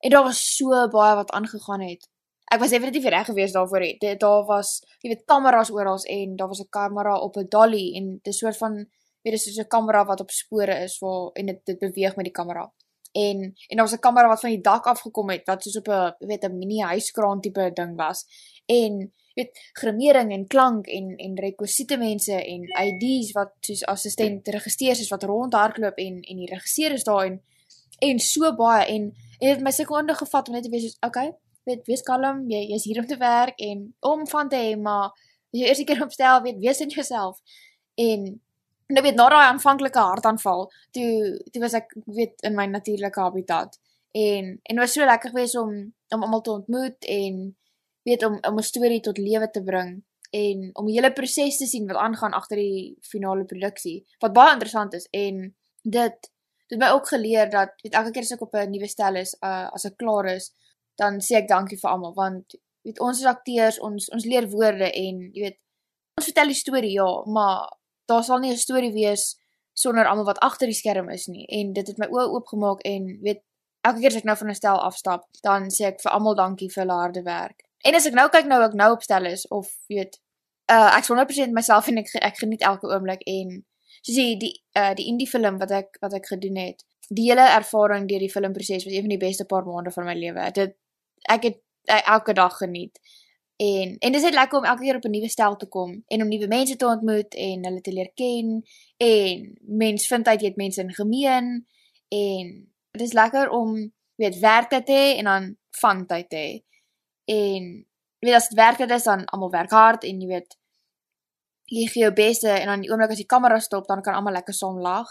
en 0.00 0.10
daar 0.10 0.24
was 0.24 0.56
so 0.56 0.88
baie 0.88 1.14
wat 1.20 1.30
aangegaan 1.30 1.80
het. 1.80 2.08
Ek 2.50 2.60
was 2.60 2.70
definitief 2.70 3.04
reg 3.04 3.26
gewees 3.26 3.52
daarvoor 3.52 3.80
het. 3.80 4.20
Daar 4.20 4.44
was, 4.44 4.80
jy 5.02 5.08
weet, 5.08 5.24
kameras 5.26 5.70
oral 5.70 6.00
en 6.04 6.36
daar 6.36 6.48
was 6.48 6.60
'n 6.60 6.70
kamera 6.70 7.20
op 7.20 7.36
'n 7.36 7.48
dolly 7.48 7.96
en 7.96 8.18
dit 8.22 8.32
is 8.32 8.38
soort 8.38 8.56
van 8.56 8.74
weet 9.22 9.32
jy, 9.34 9.38
soos 9.38 9.64
'n 9.64 9.68
kamera 9.68 10.04
wat 10.04 10.20
op 10.20 10.30
spore 10.30 10.82
is 10.84 10.98
waar 10.98 11.30
en 11.34 11.46
dit 11.46 11.60
dit 11.64 11.78
beweeg 11.78 12.16
met 12.16 12.24
die 12.24 12.38
kamera 12.40 12.72
en 13.12 13.54
en 13.68 13.76
daar 13.76 13.86
was 13.86 13.94
'n 13.94 13.98
kamera 13.98 14.28
wat 14.28 14.40
van 14.40 14.50
die 14.50 14.60
dak 14.60 14.86
af 14.86 15.00
gekom 15.00 15.30
het 15.30 15.44
wat 15.44 15.62
soos 15.62 15.76
op 15.76 15.88
'n 15.88 16.14
weet 16.18 16.44
'n 16.44 16.58
mini 16.58 16.80
huiskraan 16.80 17.40
tipe 17.40 17.70
ding 17.74 17.96
was. 17.96 18.24
En 18.66 19.12
weet 19.34 19.70
grimering 19.72 20.32
en 20.32 20.46
klank 20.46 20.86
en 20.86 21.16
en 21.16 21.38
rekwisiete 21.38 21.96
mense 21.96 22.44
en 22.44 22.62
IDs 22.86 23.32
wat 23.32 23.52
soos 23.60 23.84
assistent 23.84 24.48
registreer 24.48 24.90
is 24.90 25.08
wat 25.08 25.22
rondhardloop 25.22 25.96
en 25.96 26.20
en 26.20 26.36
die 26.36 26.50
regisseur 26.54 26.92
is 26.92 27.04
daar 27.04 27.24
en 27.24 27.42
en 27.98 28.18
so 28.18 28.54
baie 28.54 28.86
en 28.86 29.14
en 29.38 29.48
dit 29.54 29.60
my 29.60 29.70
sekonde 29.70 30.14
gevat 30.14 30.48
om 30.48 30.54
net 30.54 30.62
te 30.62 30.70
wees 30.70 30.82
soos 30.82 30.96
okay 31.00 31.32
weet 31.64 31.86
wees 31.86 32.02
kalm 32.02 32.44
jy 32.50 32.62
jy's 32.72 32.84
hier 32.84 32.98
om 32.98 33.06
te 33.06 33.16
werk 33.16 33.58
en 33.58 33.94
om 34.00 34.26
van 34.26 34.48
te 34.48 34.56
hê 34.56 34.76
maar 34.76 35.10
jy 35.50 35.68
eers 35.68 35.84
keer 35.84 36.02
opstel 36.04 36.42
weet 36.44 36.60
wees 36.60 36.80
in 36.84 36.92
jouself. 36.92 37.40
En 37.94 38.26
nou 38.88 39.02
weet 39.04 39.18
na 39.18 39.28
daai 39.28 39.46
aanvanklike 39.50 40.00
hartaanval, 40.00 40.66
toe 40.96 41.10
toe 41.52 41.62
was 41.62 41.76
ek 41.76 41.92
weet 42.06 42.44
in 42.48 42.56
my 42.56 42.66
natuurlike 42.66 43.20
habitat. 43.20 43.78
En 44.16 44.54
en 44.62 44.82
was 44.82 44.92
so 44.96 45.04
lekker 45.04 45.30
geweest 45.30 45.58
om 45.60 45.72
om 46.14 46.22
almal 46.22 46.44
te 46.44 46.50
ontmoet 46.50 47.04
en 47.04 47.56
weet 48.08 48.24
om 48.24 48.38
om 48.48 48.58
'n 48.58 48.70
storie 48.70 49.00
tot 49.00 49.18
lewe 49.18 49.50
te 49.50 49.62
bring 49.62 50.02
en 50.30 50.70
om 50.72 50.86
die 50.86 50.94
hele 50.94 51.12
proses 51.12 51.56
te 51.56 51.66
sien 51.66 51.86
wat 51.86 51.96
aangaan 51.96 52.32
agter 52.32 52.56
die 52.56 52.96
finale 53.00 53.44
produksie 53.44 54.04
wat 54.20 54.32
baie 54.32 54.52
interessant 54.52 54.94
is. 54.94 55.08
En 55.10 55.54
dit 55.82 56.30
dit 56.68 56.78
my 56.78 56.90
ook 56.92 57.08
geleer 57.08 57.50
dat 57.50 57.72
weet 57.82 57.94
elke 57.94 58.10
keer 58.10 58.22
as 58.22 58.32
ek 58.36 58.42
op 58.42 58.54
'n 58.54 58.70
nuwe 58.70 58.88
stel 58.88 59.16
is 59.16 59.36
uh, 59.40 59.68
as 59.72 59.84
ek 59.84 59.96
klaar 59.96 60.26
is 60.26 60.52
dan 60.96 61.20
sê 61.20 61.36
ek 61.36 61.48
dankie 61.48 61.78
vir 61.78 61.90
almal 61.90 62.14
want 62.14 62.54
weet 62.82 63.00
ons 63.00 63.20
as 63.20 63.32
akteurs 63.34 63.80
ons 63.80 64.10
ons 64.10 64.24
leer 64.24 64.48
woorde 64.48 64.92
en 64.92 65.30
weet 65.32 65.58
ons 66.18 66.28
vertel 66.28 66.52
die 66.52 66.62
storie 66.62 66.92
ja 66.92 67.08
maar 67.26 67.72
daar 68.08 68.24
sal 68.24 68.38
nie 68.38 68.52
'n 68.52 68.56
storie 68.56 68.92
wees 68.92 69.36
sonder 69.72 70.06
almal 70.06 70.24
wat 70.24 70.38
agter 70.38 70.66
die 70.66 70.74
skerm 70.74 71.10
is 71.10 71.26
nie. 71.26 71.46
En 71.46 71.72
dit 71.72 71.86
het 71.86 71.98
my 71.98 72.06
oë 72.06 72.28
oopgemaak 72.34 72.80
en 72.80 73.18
weet 73.22 73.42
elke 73.86 74.00
keer 74.00 74.10
as 74.10 74.20
ek 74.20 74.24
nou 74.24 74.36
van 74.36 74.50
'n 74.50 74.54
stel 74.54 74.80
afstap 74.80 75.24
dan 75.42 75.68
sê 75.70 75.86
ek 75.92 76.00
vir 76.00 76.12
almal 76.12 76.34
dankie 76.34 76.70
vir 76.70 76.82
hulle 76.82 77.00
harde 77.00 77.22
werk. 77.22 77.62
En 77.84 77.94
as 77.94 78.06
ek 78.06 78.14
nou 78.14 78.28
kyk 78.28 78.46
nou 78.46 78.62
ek 78.62 78.74
nou 78.74 78.92
opstel 78.92 79.26
is 79.26 79.46
of 79.48 79.70
weet 79.88 80.18
uh, 80.70 80.96
ek 80.96 81.04
100% 81.04 81.52
myself 81.52 81.88
en 81.88 81.98
ek 81.98 82.08
ek 82.20 82.36
geniet 82.42 82.62
elke 82.62 82.86
oomblik 82.86 83.22
en 83.26 83.64
soos 84.02 84.16
jy 84.16 84.36
die 84.38 84.54
uh, 84.76 84.94
die 84.94 85.06
indie 85.06 85.28
film 85.28 85.58
wat 85.58 85.70
ek 85.70 85.96
wat 86.00 86.14
ek 86.14 86.26
gedoen 86.26 86.56
het 86.56 86.84
die 87.08 87.30
hele 87.30 87.46
ervaring 87.56 88.08
deur 88.08 88.20
die 88.20 88.32
filmproses 88.32 88.84
was 88.84 88.92
een 88.92 89.06
van 89.06 89.14
die 89.14 89.24
beste 89.24 89.44
paar 89.44 89.64
maande 89.64 89.90
van 89.90 90.04
my 90.04 90.14
lewe. 90.14 90.50
Dit 90.52 90.76
ek 91.28 91.42
het 91.48 91.62
elke 92.04 92.34
dag 92.36 92.56
geniet 92.58 92.98
En 93.58 93.96
en 93.98 94.12
dit 94.12 94.14
is 94.14 94.22
net 94.22 94.34
lekker 94.34 94.58
om 94.58 94.64
elke 94.64 94.82
keer 94.82 94.96
op 94.96 95.04
'n 95.04 95.10
nuwe 95.10 95.28
stel 95.28 95.56
te 95.56 95.66
kom 95.66 96.02
en 96.06 96.22
om 96.22 96.28
nuwe 96.28 96.46
mense 96.46 96.76
te 96.76 96.86
ontmoet 96.86 97.34
en 97.34 97.64
hulle 97.64 97.80
te 97.80 97.92
leer 97.92 98.10
ken 98.14 98.62
en 98.96 99.58
mens 99.60 100.06
vind 100.06 100.28
uit 100.28 100.40
jy 100.40 100.46
het 100.46 100.56
mense 100.56 100.80
in 100.80 100.92
gemeen 100.94 101.66
en 102.08 102.44
dit 102.90 103.00
is 103.00 103.12
lekker 103.12 103.50
om 103.50 103.92
weet 104.14 104.38
werktyd 104.38 104.86
te 104.86 104.92
hê 104.92 105.16
en 105.18 105.24
dan 105.24 105.56
van 105.70 106.06
tyd 106.06 106.30
te 106.30 106.36
hê. 106.36 106.52
En 107.24 107.86
weet 108.18 108.34
as 108.34 108.48
dit 108.48 108.58
werktyd 108.58 108.90
is 108.90 109.02
dan 109.02 109.24
almal 109.24 109.50
werk 109.50 109.70
hard 109.70 110.04
en 110.04 110.20
jy 110.20 110.28
weet 110.28 110.56
jy 111.64 111.86
gee 111.86 112.02
jou 112.02 112.12
beste 112.12 112.48
en 112.48 112.66
dan 112.66 112.80
die 112.80 112.90
oomblik 112.90 113.10
as 113.10 113.22
die 113.22 113.32
kamera 113.34 113.58
stop 113.58 113.86
dan 113.86 114.02
kan 114.02 114.14
almal 114.14 114.32
lekker 114.32 114.54
saam 114.54 114.78
lag. 114.80 115.10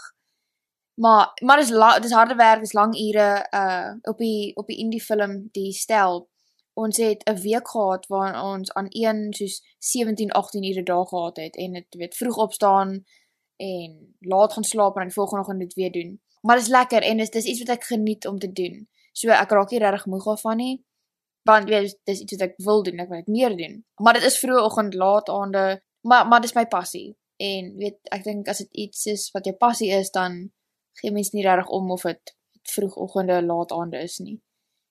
Maar 0.94 1.30
maar 1.44 1.56
dis 1.56 1.72
dis 2.02 2.16
harde 2.16 2.34
werk, 2.34 2.60
dis 2.60 2.72
lang 2.72 2.96
ure 2.96 3.28
uh 3.52 3.92
op 4.02 4.18
die 4.18 4.56
op 4.56 4.66
die 4.66 4.78
indie 4.78 5.02
film 5.02 5.48
die 5.52 5.72
stel 5.72 6.28
ons 6.78 6.96
het 6.96 7.22
'n 7.24 7.40
week 7.46 7.68
gehad 7.68 8.06
waar 8.06 8.34
ons 8.52 8.72
aan 8.72 8.86
een 8.88 9.32
soos 9.38 9.62
17 9.78 10.30
18 10.30 10.64
ure 10.70 10.82
daag 10.82 11.08
gehad 11.08 11.36
het 11.36 11.56
en 11.56 11.72
dit 11.72 11.94
weet 11.94 12.16
vroeg 12.16 12.36
opstaan 12.36 13.04
en 13.56 14.14
laat 14.18 14.52
gaan 14.52 14.64
slaap 14.64 14.96
en 14.96 15.02
die 15.02 15.12
volgende 15.12 15.42
oggend 15.42 15.60
dit 15.60 15.74
weer 15.74 15.92
doen. 15.92 16.20
Maar 16.40 16.56
dit 16.56 16.64
is 16.64 16.70
lekker 16.70 17.02
en 17.02 17.16
dis 17.16 17.30
dis 17.30 17.44
iets 17.44 17.58
wat 17.58 17.76
ek 17.76 17.84
geniet 17.84 18.26
om 18.26 18.38
te 18.38 18.52
doen. 18.52 18.88
So 19.12 19.30
ek 19.34 19.50
raak 19.50 19.70
nie 19.70 19.78
regtig 19.82 20.06
moeg 20.06 20.26
af 20.26 20.40
van 20.40 20.56
nie. 20.56 20.84
Want 21.42 21.68
weet 21.68 21.98
dis 22.04 22.20
iets 22.20 22.36
wat 22.36 22.48
ek 22.48 22.54
wil 22.56 22.82
doen, 22.82 22.98
ek 22.98 23.08
wil 23.08 23.22
dit 23.24 23.34
meer 23.34 23.56
doen. 23.56 23.84
Maar 23.94 24.14
dit 24.14 24.22
is 24.22 24.38
vroeg 24.38 24.64
oggend, 24.64 24.94
laat 24.94 25.28
aande, 25.28 25.82
maar 26.00 26.26
maar 26.26 26.40
dis 26.40 26.54
my 26.54 26.66
passie. 26.66 27.16
En 27.36 27.74
weet 27.76 27.98
ek 28.14 28.24
dink 28.24 28.48
as 28.48 28.58
dit 28.58 28.72
iets 28.86 29.06
is 29.06 29.30
wat 29.30 29.44
jou 29.44 29.56
passie 29.56 29.90
is, 29.90 30.10
dan 30.10 30.50
gee 31.00 31.10
mens 31.14 31.30
nie 31.32 31.46
regtig 31.46 31.68
om 31.68 31.90
of 31.90 32.02
dit 32.02 32.34
vroegoggende, 32.62 33.42
laat 33.42 33.72
aande 33.72 34.02
is 34.02 34.18
nie. 34.18 34.38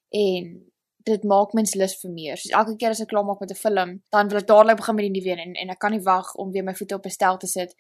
En 0.09 0.71
dit 1.15 1.23
maak 1.23 1.53
mens 1.53 1.75
lus 1.75 1.95
vir 2.01 2.11
meer. 2.11 2.37
Soos 2.37 2.55
elke 2.59 2.75
keer 2.75 2.95
as 2.95 3.01
ek 3.03 3.11
klaar 3.13 3.25
maak 3.25 3.39
met 3.39 3.51
'n 3.51 3.61
film, 3.61 4.01
dan 4.11 4.27
wil 4.29 4.39
ek 4.41 4.47
dadelik 4.47 4.77
begin 4.77 4.95
met 4.95 5.05
die 5.05 5.15
nuwe 5.15 5.31
een 5.31 5.39
en 5.45 5.53
en 5.53 5.69
ek 5.69 5.79
kan 5.79 5.91
nie 5.91 6.03
wag 6.03 6.35
om 6.35 6.51
weer 6.51 6.63
my 6.63 6.73
voete 6.73 6.95
op 6.95 7.05
'n 7.05 7.09
stel 7.09 7.37
te 7.37 7.47
sit 7.47 7.75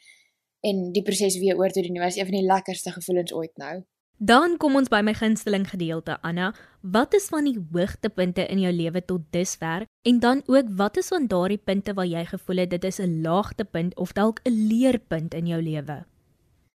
en 0.61 0.91
die 0.91 1.03
proses 1.03 1.37
weer 1.39 1.57
oor 1.57 1.69
te 1.69 1.81
doen 1.81 1.93
nie. 1.93 2.01
Dit 2.01 2.15
is 2.15 2.17
een 2.17 2.29
van 2.29 2.39
die 2.39 2.51
lekkerste 2.53 2.91
gevoelens 2.91 3.33
ooit 3.33 3.57
nou. 3.57 3.83
Dan 4.17 4.57
kom 4.57 4.75
ons 4.75 4.89
by 4.89 5.03
my 5.05 5.13
gunsteling 5.13 5.67
gedeelte, 5.69 6.17
Anna. 6.25 6.53
Wat 6.81 7.13
is 7.13 7.27
van 7.29 7.45
die 7.45 7.59
hoogtepunte 7.73 8.47
in 8.49 8.59
jou 8.59 8.71
lewe 8.73 9.03
tot 9.05 9.21
dusver 9.31 9.85
en 10.01 10.19
dan 10.19 10.41
ook 10.45 10.65
wat 10.79 10.97
is 10.97 11.11
van 11.13 11.27
daardie 11.27 11.61
punte 11.61 11.93
waar 11.93 12.05
jy 12.09 12.25
gevoel 12.25 12.57
het 12.57 12.69
dit 12.69 12.83
is 12.83 12.99
'n 12.99 13.21
laagtepunt 13.21 13.95
of 13.95 14.13
dalk 14.13 14.39
'n 14.43 14.67
leerpunt 14.67 15.33
in 15.33 15.47
jou 15.47 15.61
lewe? 15.61 16.05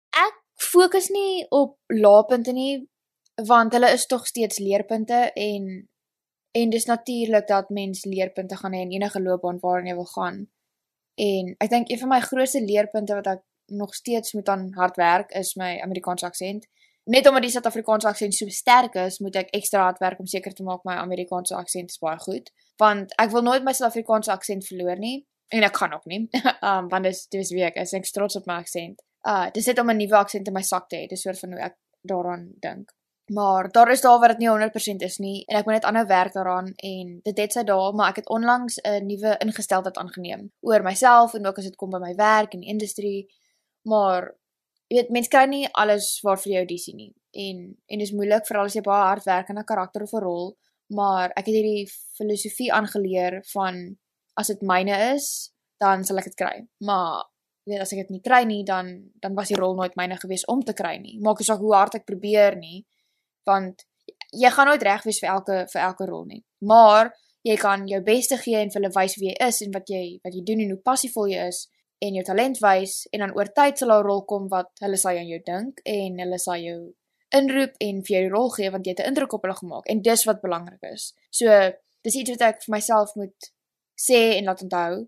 Ek 0.10 0.36
fokus 0.56 1.10
nie 1.10 1.46
op 1.50 1.78
laagpunte 1.88 2.52
nie 2.52 2.90
want 3.46 3.74
hulle 3.74 3.92
is 3.92 4.06
tog 4.06 4.26
steeds 4.26 4.58
leerpunte 4.58 5.32
en 5.34 5.88
En 6.52 6.70
dis 6.70 6.86
natuurlik 6.86 7.48
dat 7.48 7.70
mens 7.70 8.06
leerpunte 8.06 8.56
gaan 8.58 8.74
hê 8.74 8.86
in 8.86 8.92
enige 8.92 9.22
loopbaan 9.22 9.60
waarin 9.60 9.88
jy 9.88 9.96
wil 9.96 10.12
gaan. 10.14 10.48
En 11.16 11.56
ek 11.58 11.70
dink 11.70 11.90
een 11.90 12.00
van 12.00 12.10
my 12.10 12.20
grootste 12.20 12.62
leerpunte 12.62 13.14
wat 13.14 13.28
ek 13.28 13.44
nog 13.68 13.94
steeds 13.96 14.34
moet 14.34 14.50
aan 14.50 14.74
hard 14.74 14.96
werk 14.96 15.32
is 15.32 15.56
my 15.56 15.80
Amerikaanse 15.82 16.26
aksent. 16.26 16.68
Net 17.04 17.28
omdat 17.28 17.42
die 17.42 17.52
Suid-Afrikaanse 17.52 18.08
aksent 18.08 18.36
so 18.36 18.48
sterk 18.52 18.96
is, 19.00 19.20
moet 19.20 19.36
ek 19.40 19.52
ekstra 19.56 19.86
hard 19.88 20.00
werk 20.04 20.20
om 20.20 20.28
seker 20.28 20.54
te 20.54 20.64
maak 20.64 20.84
my 20.84 20.98
Amerikaanse 21.00 21.56
aksent 21.56 21.94
is 21.94 22.00
baie 22.04 22.20
goed, 22.20 22.52
want 22.82 23.14
ek 23.16 23.32
wil 23.32 23.46
nooit 23.48 23.64
my 23.64 23.74
Suid-Afrikaanse 23.76 24.32
aksent 24.32 24.68
verloor 24.68 25.00
nie 25.00 25.22
en 25.56 25.64
ek 25.64 25.76
kan 25.80 25.94
ook 25.96 26.06
nie. 26.06 26.26
um 26.62 26.90
want 26.94 27.08
dis 27.08 27.26
dis 27.32 27.52
wie 27.56 27.64
ek 27.68 27.80
is, 27.84 27.96
ek 27.96 28.08
is 28.08 28.16
trots 28.16 28.40
op 28.40 28.48
my 28.50 28.60
aksent. 28.64 29.04
Uh 29.28 29.48
dis 29.56 29.72
net 29.72 29.80
om 29.80 29.92
'n 29.92 29.98
nuwe 30.04 30.20
aksent 30.20 30.48
in 30.48 30.54
my 30.54 30.64
sak 30.64 30.90
te 30.90 31.00
hê, 31.00 31.08
dis 31.08 31.24
soort 31.24 31.40
van 31.40 31.56
hoe 31.56 31.64
ek 31.72 31.78
daaraan 32.04 32.48
dink. 32.60 32.92
Maar 33.28 33.72
daar 33.72 33.92
is 33.92 34.02
daar 34.02 34.20
waar 34.20 34.28
dit 34.28 34.38
nie 34.38 34.50
100% 34.50 34.96
is 34.96 35.18
nie 35.18 35.46
en 35.46 35.58
ek 35.58 35.66
moet 35.66 35.74
net 35.74 35.86
aanhou 35.86 36.06
werk 36.08 36.34
daaraan 36.34 36.70
en 36.76 37.20
dit 37.24 37.38
het 37.38 37.52
sy 37.54 37.64
dae, 37.68 37.92
maar 37.92 38.14
ek 38.14 38.22
het 38.22 38.30
onlangs 38.32 38.80
'n 38.84 39.06
nuwe 39.06 39.36
ingesteldheid 39.44 39.98
aangeneem 39.98 40.52
oor 40.60 40.84
myself 40.84 41.34
en 41.34 41.48
ook 41.48 41.58
as 41.58 41.68
dit 41.68 41.76
kom 41.76 41.90
by 41.90 42.00
my 42.00 42.16
werk 42.16 42.54
en 42.54 42.62
industrie. 42.62 43.28
Maar 43.84 44.36
jy 44.88 44.96
weet 44.96 45.10
mense 45.10 45.30
kry 45.30 45.46
nie 45.46 45.68
alles 45.72 46.22
waarvoor 46.24 46.52
jy 46.52 46.58
audisie 46.58 46.96
nie. 46.96 47.14
En 47.32 47.78
en 47.88 48.00
dis 48.00 48.12
moeilik 48.12 48.48
veral 48.48 48.66
as 48.66 48.74
jy 48.74 48.82
baie 48.82 49.08
hard 49.08 49.24
werk 49.24 49.50
aan 49.50 49.60
'n 49.60 49.64
karakter 49.64 50.02
of 50.04 50.14
'n 50.14 50.24
rol, 50.24 50.58
maar 50.88 51.30
ek 51.36 51.46
het 51.46 51.56
hierdie 51.56 51.92
filosofie 52.18 52.74
aangeleer 52.74 53.44
van 53.54 53.98
as 54.34 54.48
dit 54.48 54.62
myne 54.62 55.14
is, 55.16 55.54
dan 55.80 56.04
sal 56.04 56.18
ek 56.18 56.24
dit 56.24 56.36
kry. 56.36 56.68
Maar 56.80 57.26
weet 57.66 57.80
as 57.80 57.92
ek 57.92 58.00
dit 58.00 58.10
nie 58.10 58.22
kry 58.22 58.44
nie, 58.44 58.64
dan 58.64 59.12
dan 59.20 59.36
was 59.36 59.48
die 59.48 59.58
rol 59.58 59.76
nooit 59.76 59.96
myne 59.96 60.18
gewees 60.18 60.46
om 60.46 60.64
te 60.64 60.74
kry 60.74 60.98
nie. 60.98 61.20
Maak 61.20 61.40
nie 61.40 61.46
saak 61.46 61.60
hoe 61.60 61.74
hard 61.74 61.96
ek 61.96 62.06
probeer 62.06 62.56
nie 62.56 62.86
want 63.48 63.86
jy 64.36 64.52
gaan 64.52 64.70
nooit 64.70 64.84
reg 64.84 65.08
wees 65.08 65.22
vir 65.24 65.32
elke 65.36 65.64
vir 65.72 65.82
elke 65.82 66.06
rol 66.10 66.26
nie. 66.28 66.44
Maar 66.60 67.12
jy 67.48 67.56
kan 67.62 67.88
jou 67.88 68.02
beste 68.04 68.38
gee 68.44 68.60
en 68.60 68.72
vir 68.74 68.82
hulle 68.82 68.94
wys 68.96 69.18
wie 69.20 69.32
jy 69.32 69.36
is 69.48 69.62
en 69.66 69.74
wat 69.76 69.90
jy 69.90 70.04
wat 70.24 70.36
jy 70.36 70.44
doen 70.44 70.64
en 70.66 70.76
hoe 70.76 70.84
passievol 70.92 71.32
jy 71.32 71.48
is 71.48 71.66
en 72.04 72.18
jou 72.18 72.24
talent 72.28 72.60
wys 72.62 73.00
en 73.16 73.24
dan 73.24 73.34
oor 73.38 73.50
tyd 73.60 73.80
sal 73.80 73.94
'n 73.96 74.06
rol 74.06 74.24
kom 74.32 74.48
wat 74.54 74.70
hulle 74.84 74.98
sal 74.98 75.18
aan 75.18 75.32
jou 75.32 75.42
dink 75.46 75.82
en 75.86 76.20
hulle 76.24 76.40
sal 76.40 76.60
jou 76.62 76.80
inroep 77.36 77.74
en 77.84 78.02
vir 78.04 78.14
jou 78.16 78.24
die 78.28 78.34
rol 78.34 78.50
gee 78.56 78.72
want 78.72 78.86
jy 78.86 78.96
het 78.96 79.04
'n 79.06 79.10
indruk 79.12 79.34
op 79.34 79.44
hulle 79.44 79.60
gemaak 79.62 79.86
en 79.88 80.02
dis 80.02 80.26
wat 80.26 80.42
belangrik 80.42 80.84
is. 80.94 81.14
So 81.32 81.48
dis 82.04 82.16
iets 82.16 82.30
wat 82.30 82.42
ek 82.42 82.64
vir 82.64 82.74
myself 82.76 83.16
moet 83.16 83.52
sê 83.98 84.38
en 84.38 84.46
laat 84.46 84.62
onthou. 84.62 85.08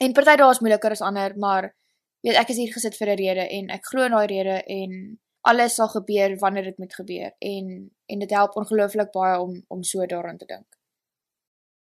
En 0.00 0.12
party 0.12 0.36
dae 0.36 0.50
is 0.50 0.60
moeiliker 0.60 0.90
as 0.90 1.00
ander, 1.00 1.36
maar 1.38 1.74
weet 2.22 2.36
ek 2.36 2.50
is 2.50 2.56
hier 2.56 2.72
gesit 2.72 2.96
vir 2.96 3.08
'n 3.08 3.16
rede 3.16 3.44
en 3.48 3.70
ek 3.70 3.84
glo 3.84 4.04
in 4.04 4.12
daai 4.12 4.26
rede 4.26 4.62
en 4.66 5.18
alles 5.46 5.76
sal 5.78 5.88
gebeur 5.88 6.38
wanneer 6.42 6.70
dit 6.70 6.78
moet 6.78 6.94
gebeur 6.94 7.30
en 7.38 7.68
en 8.06 8.18
dit 8.22 8.30
help 8.30 8.56
ongelooflik 8.56 9.12
baie 9.14 9.38
om 9.40 9.62
om 9.68 9.82
so 9.82 10.06
daaraan 10.06 10.38
te 10.38 10.46
dink. 10.46 10.66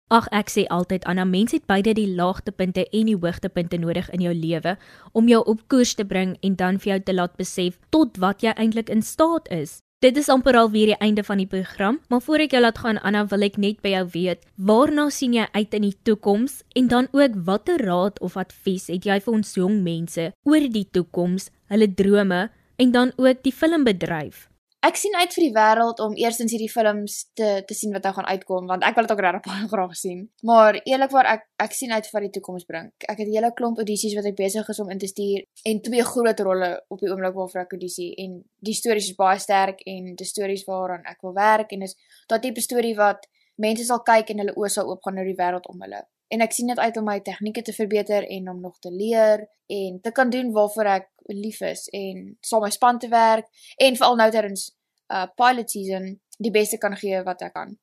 Ag 0.09 0.25
ek 0.33 0.49
sê 0.49 0.63
altyd 0.73 1.03
aan 1.05 1.19
'n 1.19 1.29
mens 1.29 1.51
het 1.51 1.65
beide 1.65 1.93
die 1.93 2.15
laagtepunte 2.15 2.87
en 2.89 3.05
die 3.05 3.19
hoogtepunte 3.19 3.77
nodig 3.77 4.09
in 4.09 4.21
jou 4.21 4.33
lewe 4.33 4.77
om 5.11 5.27
jou 5.27 5.43
op 5.45 5.67
koers 5.67 5.93
te 5.93 6.05
bring 6.05 6.37
en 6.41 6.55
dan 6.55 6.79
vir 6.79 6.91
jou 6.91 6.99
te 7.03 7.13
laat 7.13 7.35
besef 7.37 7.77
tot 7.89 8.17
wat 8.17 8.41
jy 8.41 8.53
eintlik 8.55 8.89
in 8.89 9.01
staat 9.01 9.51
is. 9.51 9.81
Dit 9.99 10.17
is 10.17 10.29
amper 10.29 10.55
al 10.55 10.71
weer 10.71 10.85
die 10.85 10.97
einde 11.03 11.23
van 11.23 11.37
die 11.37 11.47
program, 11.47 11.99
maar 12.07 12.21
voor 12.21 12.39
ek 12.39 12.51
jou 12.51 12.61
laat 12.61 12.77
gaan 12.77 13.01
Anna, 13.03 13.25
wil 13.27 13.41
ek 13.41 13.57
net 13.57 13.81
by 13.81 13.89
jou 13.89 14.05
weet, 14.13 14.45
waarna 14.55 15.09
sien 15.09 15.33
jy 15.33 15.47
uit 15.51 15.73
in 15.73 15.81
die 15.81 15.97
toekoms 16.03 16.63
en 16.73 16.87
dan 16.87 17.07
ook 17.11 17.35
watter 17.35 17.83
raad 17.85 18.19
of 18.19 18.37
advies 18.37 18.87
het 18.87 19.03
jy 19.05 19.19
vir 19.19 19.33
ons 19.33 19.53
jong 19.53 19.83
mense 19.83 20.31
oor 20.43 20.69
die 20.71 20.87
toekoms, 20.91 21.49
hulle 21.67 21.93
drome 21.93 22.49
en 22.79 22.91
dan 22.91 23.11
ook 23.15 23.43
die 23.43 23.53
filmbedryf. 23.53 24.47
Ek 24.79 24.95
sien 24.95 25.11
uit 25.19 25.33
vir 25.35 25.43
die 25.43 25.51
wêreld 25.51 25.99
om 25.99 26.13
eerstens 26.15 26.53
hierdie 26.55 26.71
films 26.71 27.15
te 27.35 27.47
te 27.67 27.75
sien 27.75 27.91
wat 27.91 28.05
nou 28.07 28.13
gaan 28.15 28.27
uitkom 28.31 28.69
want 28.69 28.85
ek 28.87 28.95
wil 28.95 29.07
dit 29.07 29.11
ook 29.11 29.23
regtig 29.25 29.47
baie 29.49 29.65
graag 29.67 29.95
sien. 29.99 30.21
Maar 30.47 30.77
eerlikwaar 30.87 31.27
ek 31.33 31.41
ek 31.65 31.75
sien 31.75 31.91
uit 31.91 32.07
vir 32.07 32.25
die 32.25 32.29
toekoms 32.37 32.63
bring. 32.69 32.85
Ek 33.03 33.19
het 33.19 33.27
'n 33.27 33.35
hele 33.35 33.51
klomp 33.57 33.81
audisies 33.83 34.15
wat 34.15 34.29
ek 34.31 34.37
besig 34.37 34.69
is 34.69 34.79
om 34.79 34.89
in 34.89 35.01
te 35.03 35.11
stuur 35.11 35.43
en 35.65 35.81
twee 35.81 36.03
groot 36.11 36.39
rolle 36.39 36.69
op 36.87 36.99
die 36.99 37.11
oomblik 37.11 37.35
waarvoor 37.35 37.61
ek 37.61 37.75
audisie 37.75 38.15
en 38.23 38.39
die 38.63 38.77
stories 38.81 39.09
is 39.09 39.19
baie 39.19 39.39
sterk 39.39 39.81
en 39.85 40.15
die 40.15 40.29
stories 40.31 40.63
waaraan 40.63 41.03
ek 41.03 41.19
wil 41.21 41.33
werk 41.33 41.71
en 41.71 41.81
is 41.81 41.95
daai 42.27 42.39
tipe 42.39 42.61
storie 42.61 42.95
wat 42.95 43.27
mense 43.57 43.83
sal 43.83 43.99
kyk 43.99 44.29
en 44.29 44.39
hulle 44.39 44.55
oë 44.55 44.69
sal 44.69 44.87
oopgaan 44.87 45.19
oor 45.19 45.27
die 45.27 45.41
wêreld 45.43 45.67
om 45.67 45.81
hulle 45.81 46.01
en 46.29 46.41
ek 46.45 46.53
sien 46.53 46.69
dit 46.69 46.79
uit 46.79 46.97
om 46.97 47.07
my 47.09 47.19
tegnieke 47.25 47.61
te 47.65 47.73
verbeter 47.73 48.25
en 48.37 48.49
om 48.49 48.61
nog 48.61 48.79
te 48.79 48.91
leer 48.93 49.47
en 49.67 49.99
te 50.01 50.11
kan 50.11 50.29
doen 50.29 50.51
waarvoor 50.53 50.85
ek 50.85 51.07
lief 51.33 51.61
is 51.65 51.87
en 51.93 52.37
saam 52.41 52.65
my 52.65 52.69
span 52.73 52.99
te 53.01 53.09
werk 53.09 53.49
en 53.77 53.97
veral 53.97 54.17
nou 54.19 54.29
terwyls 54.33 54.69
uh 55.13 55.25
pilot 55.41 55.69
season 55.69 56.11
die 56.37 56.53
beste 56.53 56.77
kan 56.77 56.95
gee 56.97 57.21
wat 57.25 57.41
ek 57.41 57.53
kan. 57.53 57.73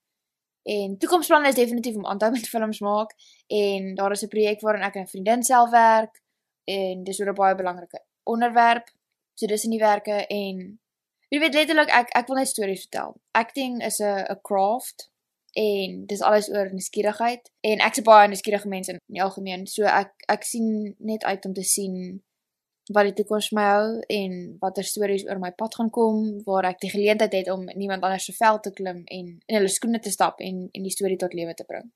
En 0.67 0.97
toekomsplanne 0.99 1.51
is 1.51 1.59
definitief 1.59 1.97
om 1.99 2.07
aanhou 2.07 2.31
met 2.35 2.49
films 2.49 2.81
maak 2.83 3.13
en 3.47 3.95
daar 3.95 4.15
is 4.15 4.23
'n 4.23 4.29
projek 4.29 4.61
waarin 4.61 4.83
ek 4.83 4.95
en 4.97 5.03
'n 5.03 5.13
vriendin 5.15 5.43
self 5.43 5.71
werk 5.71 6.23
en 6.65 7.05
dis 7.05 7.21
oor 7.21 7.31
'n 7.31 7.35
baie 7.35 7.55
belangrike 7.55 8.01
onderwerp. 8.25 8.91
So 9.35 9.47
dis 9.47 9.65
in 9.65 9.71
die 9.71 9.83
werke 9.83 10.27
en 10.27 10.81
jy 11.29 11.39
weet 11.39 11.55
letterlik 11.55 11.91
ek 11.91 12.09
ek 12.17 12.27
wil 12.27 12.37
net 12.37 12.49
stories 12.49 12.87
vertel. 12.87 13.17
Acting 13.33 13.83
is 13.83 14.01
'n 14.01 14.27
'n 14.31 14.41
craft 14.43 15.11
en 15.57 16.05
dis 16.07 16.23
alles 16.23 16.51
oor 16.53 16.69
nuuskierigheid 16.73 17.51
en 17.65 17.83
ek's 17.89 18.03
baie 18.05 18.29
nuuskierige 18.29 18.69
mens 18.69 18.89
in 18.93 19.01
die 19.13 19.23
algemeen 19.25 19.67
so 19.67 19.89
ek 19.89 20.13
ek 20.29 20.45
sien 20.45 20.95
net 20.99 21.25
uit 21.25 21.49
om 21.49 21.55
te 21.57 21.65
sien 21.65 21.97
wat 22.95 23.09
die 23.09 23.15
toekoms 23.19 23.49
my 23.57 23.65
hou 23.67 23.87
en 24.15 24.35
watter 24.63 24.87
stories 24.87 25.25
oor 25.27 25.41
my 25.43 25.51
pad 25.59 25.75
gaan 25.79 25.91
kom 25.91 26.27
waar 26.47 26.69
ek 26.71 26.83
die 26.85 26.91
geleentheid 26.93 27.35
het 27.35 27.49
om 27.51 27.65
niemand 27.75 28.05
anders 28.07 28.29
se 28.29 28.35
veld 28.37 28.63
te 28.63 28.73
klim 28.77 29.03
en 29.05 29.33
in 29.35 29.57
hulle 29.59 29.73
skoene 29.73 30.01
te 30.03 30.13
stap 30.15 30.43
en 30.45 30.67
en 30.71 30.87
die 30.87 30.95
storie 30.95 31.19
tot 31.19 31.35
lewe 31.35 31.55
te 31.55 31.67
bring. 31.67 31.89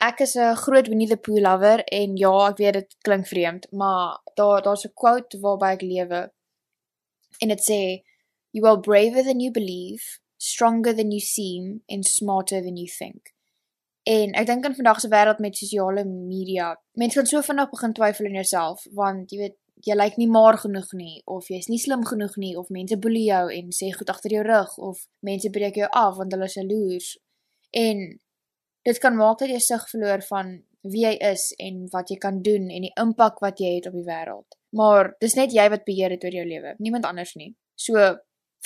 Ek 0.00 0.20
is 0.24 0.36
'n 0.36 0.54
groot 0.56 0.88
Winnie 0.88 1.08
the 1.08 1.16
Pooh 1.16 1.40
lover 1.40 1.82
en 1.84 2.16
ja, 2.16 2.48
ek 2.50 2.58
weet 2.58 2.74
dit 2.74 2.96
klink 3.02 3.26
vreemd, 3.26 3.66
maar 3.72 4.20
daar 4.36 4.62
daar's 4.62 4.86
'n 4.86 4.94
quote 4.94 5.40
waarby 5.40 5.72
ek 5.74 5.82
lewe 5.82 6.20
en 7.42 7.48
dit 7.48 7.62
sê 7.70 8.02
you 8.52 8.66
are 8.66 8.80
braver 8.80 9.22
than 9.24 9.40
you 9.40 9.50
believe 9.50 10.20
stronger 10.40 10.94
than 10.96 11.12
you 11.12 11.20
seem 11.20 11.82
and 11.88 12.06
smarter 12.06 12.62
than 12.64 12.78
you 12.80 12.88
think. 12.88 13.34
En 14.08 14.32
ek 14.40 14.48
dink 14.48 14.64
in 14.64 14.76
vandag 14.78 15.02
se 15.02 15.10
wêreld 15.12 15.42
met 15.44 15.58
sosiale 15.58 16.06
media, 16.08 16.72
mense 16.96 17.20
kan 17.20 17.28
so 17.28 17.42
vinnig 17.44 17.68
begin 17.72 17.96
twyfel 17.96 18.30
in 18.30 18.38
jouself 18.40 18.86
want 18.96 19.32
jy 19.32 19.42
weet 19.44 19.58
jy 19.84 19.96
lyk 19.96 20.16
nie 20.20 20.28
maar 20.28 20.58
genoeg 20.60 20.90
nie 20.96 21.20
of 21.24 21.46
jy's 21.48 21.68
nie 21.72 21.80
slim 21.80 22.02
genoeg 22.04 22.34
nie 22.40 22.56
of 22.60 22.72
mense 22.72 22.96
boelie 23.00 23.28
jou 23.28 23.44
en 23.52 23.70
sê 23.72 23.92
goed 23.96 24.10
agter 24.12 24.34
jou 24.36 24.42
rug 24.44 24.74
of 24.90 25.06
mense 25.24 25.52
breek 25.52 25.78
jou 25.80 25.88
af 25.88 26.18
want 26.18 26.36
hulle 26.36 26.48
is 26.48 26.58
jaloers. 26.58 27.14
En 27.76 28.02
Dit 28.82 28.98
kan 28.98 29.16
maak 29.16 29.38
dat 29.38 29.50
jy 29.52 29.58
sig 29.60 29.82
verloor 29.92 30.22
van 30.24 30.54
wie 30.88 31.04
jy 31.04 31.12
is 31.28 31.50
en 31.60 31.82
wat 31.92 32.08
jy 32.08 32.16
kan 32.20 32.40
doen 32.44 32.70
en 32.72 32.86
die 32.86 32.94
impak 33.00 33.42
wat 33.44 33.60
jy 33.60 33.74
het 33.76 33.90
op 33.90 33.96
die 33.98 34.06
wêreld. 34.06 34.56
Maar 34.76 35.12
dis 35.20 35.36
net 35.36 35.52
jy 35.52 35.66
wat 35.72 35.84
beheer 35.84 36.14
het 36.14 36.24
oor 36.24 36.36
jou 36.38 36.46
lewe, 36.48 36.74
niemand 36.78 37.08
anders 37.08 37.34
nie. 37.36 37.52
So 37.76 38.00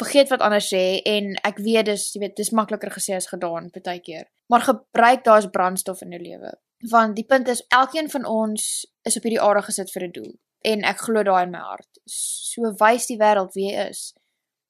vergeet 0.01 0.29
wat 0.29 0.43
anders 0.43 0.69
sê 0.73 1.01
en 1.07 1.35
ek 1.47 1.61
weet 1.63 1.87
dis 1.91 2.09
jy 2.15 2.23
weet 2.25 2.37
dis 2.37 2.53
makliker 2.57 2.93
gesê 2.95 3.17
as 3.17 3.31
gedaan 3.31 3.71
baie 3.75 4.01
keer. 4.01 4.27
Maar 4.51 4.67
gebruik 4.69 5.25
daai 5.25 5.39
as 5.39 5.51
brandstof 5.51 6.03
in 6.03 6.15
jou 6.17 6.23
lewe. 6.23 6.53
Want 6.91 7.17
die 7.17 7.27
punt 7.27 7.49
is 7.49 7.65
elkeen 7.69 8.11
van 8.11 8.27
ons 8.27 8.87
is 9.07 9.17
op 9.17 9.23
hierdie 9.23 9.41
aarde 9.41 9.63
gesit 9.69 9.93
vir 9.95 10.07
'n 10.09 10.13
doel 10.13 10.33
en 10.65 10.85
ek 10.85 10.99
glo 11.07 11.23
daai 11.23 11.43
in 11.45 11.51
my 11.51 11.59
hart. 11.59 11.89
So 12.07 12.75
wys 12.81 13.07
die 13.07 13.19
wêreld 13.19 13.55
wie 13.55 13.71
jy 13.71 13.89
is 13.89 14.15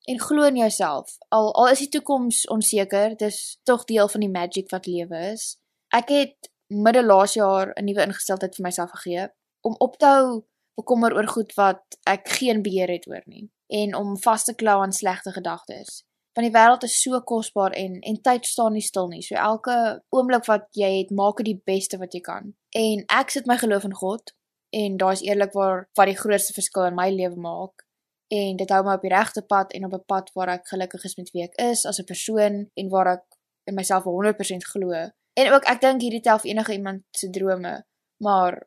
en 0.07 0.21
glo 0.21 0.45
in 0.45 0.57
jouself. 0.57 1.19
Al 1.31 1.55
al 1.55 1.69
is 1.69 1.79
die 1.79 1.89
toekoms 1.89 2.47
onseker, 2.49 3.17
dis 3.17 3.59
tog 3.65 3.85
deel 3.85 4.09
van 4.09 4.21
die 4.21 4.31
magic 4.31 4.71
wat 4.71 4.87
lewe 4.87 5.33
is. 5.33 5.57
Ek 5.93 6.09
het 6.09 6.51
middel 6.69 7.05
laas 7.05 7.35
jaar 7.35 7.73
'n 7.77 7.85
nuwe 7.85 8.03
ingesteldheid 8.03 8.55
vir 8.55 8.63
myself 8.63 8.91
gegee 8.91 9.29
om 9.61 9.75
op 9.79 9.97
te 9.99 10.07
hou 10.07 10.45
bekommer 10.75 11.15
oor 11.15 11.27
goed 11.27 11.55
wat 11.55 11.83
ek 12.07 12.29
geen 12.29 12.63
beheer 12.63 12.91
het 12.91 13.07
oor 13.09 13.23
nie 13.27 13.51
en 13.67 13.95
om 13.95 14.19
vas 14.19 14.45
te 14.45 14.55
klou 14.55 14.81
aan 14.83 14.93
slegte 14.93 15.33
gedagtes. 15.33 16.05
Want 16.35 16.49
die 16.49 16.55
wêreld 16.55 16.83
is 16.83 16.97
so 17.03 17.21
kosbaar 17.21 17.71
en 17.79 18.01
en 18.01 18.21
tyd 18.23 18.47
staan 18.47 18.73
nie 18.73 18.83
stil 18.83 19.09
nie. 19.09 19.23
So 19.23 19.35
elke 19.35 20.03
oomblik 20.11 20.47
wat 20.51 20.67
jy 20.73 20.91
het, 20.99 21.11
maak 21.11 21.37
dit 21.37 21.53
die 21.53 21.63
beste 21.65 21.99
wat 21.99 22.15
jy 22.15 22.21
kan. 22.21 22.55
En 22.71 23.05
ek 23.07 23.31
sit 23.31 23.47
my 23.47 23.57
geloof 23.59 23.85
in 23.85 23.95
God 23.95 24.35
en 24.75 24.97
daai 24.99 25.13
is 25.13 25.23
eerlikwaar 25.23 25.89
wat 25.95 26.11
die 26.11 26.19
grootste 26.19 26.57
verskil 26.57 26.89
in 26.91 26.99
my 26.99 27.11
lewe 27.15 27.39
maak. 27.39 27.87
En 28.35 28.57
dit 28.59 28.71
hou 28.71 28.83
my 28.83 28.97
op 28.99 29.05
die 29.07 29.15
regte 29.15 29.43
pad 29.43 29.73
en 29.73 29.87
op 29.87 29.95
'n 29.95 30.05
pad 30.07 30.31
waar 30.35 30.49
ek 30.49 30.69
gelukkig 30.69 31.05
is 31.05 31.17
met 31.17 31.31
wie 31.31 31.45
ek 31.45 31.55
is 31.55 31.87
as 31.87 32.01
'n 32.01 32.11
persoon 32.11 32.71
en 32.75 32.89
waar 32.89 33.07
ek 33.07 33.25
in 33.65 33.75
myself 33.75 34.05
100% 34.05 34.65
glo 34.65 35.11
En 35.35 35.53
ook 35.53 35.67
ek 35.67 35.81
dink 35.83 36.05
hierdie 36.05 36.23
tel 36.23 36.39
vir 36.39 36.53
enige 36.53 36.73
iemand 36.73 37.03
se 37.19 37.31
drome, 37.31 37.75
maar 38.23 38.61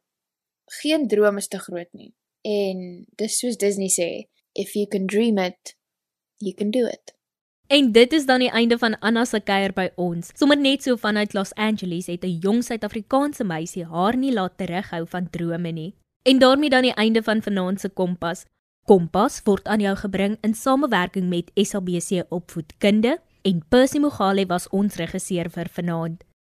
geen 0.82 1.08
droom 1.08 1.38
is 1.40 1.48
te 1.48 1.60
groot 1.64 1.88
nie. 1.96 2.12
En 2.44 3.06
dis 3.20 3.38
soos 3.40 3.60
Disney 3.60 3.92
sê, 3.92 4.10
if 4.58 4.76
you 4.76 4.88
can 4.88 5.06
dream 5.06 5.38
it, 5.38 5.78
you 6.38 6.54
can 6.54 6.72
do 6.72 6.86
it. 6.86 7.14
En 7.68 7.92
dit 7.92 8.14
is 8.14 8.26
dan 8.26 8.40
die 8.40 8.52
einde 8.52 8.78
van 8.80 8.96
Anna 9.00 9.26
se 9.26 9.40
kuier 9.44 9.74
by 9.76 9.90
ons. 10.00 10.32
Sommige 10.40 10.62
net 10.62 10.84
so 10.84 10.96
vanuit 10.96 11.34
Los 11.36 11.54
Angeles 11.56 12.08
het 12.08 12.24
'n 12.24 12.40
jong 12.40 12.64
Suid-Afrikaanse 12.64 13.44
meisie 13.44 13.86
haar 13.86 14.18
nie 14.18 14.34
laat 14.34 14.58
terughou 14.58 15.08
van 15.08 15.30
drome 15.30 15.72
nie. 15.72 15.96
En 16.24 16.40
daarmee 16.40 16.70
dan 16.70 16.82
die 16.82 16.94
einde 16.94 17.24
van 17.24 17.42
vanaand 17.42 17.80
se 17.80 17.90
Kompas. 17.90 18.46
Kompas 18.86 19.42
word 19.44 19.68
aan 19.68 19.80
jou 19.80 19.96
gebring 19.96 20.38
in 20.42 20.54
samewerking 20.54 21.30
met 21.30 21.52
SABC 21.54 22.26
Opvoedkunde 22.30 23.20
en 23.42 23.66
Percy 23.70 24.00
Mogale 24.00 24.46
was 24.46 24.70
ons 24.70 24.96
regisseur 24.96 25.50
vir 25.50 25.68
vanaand. 25.72 26.24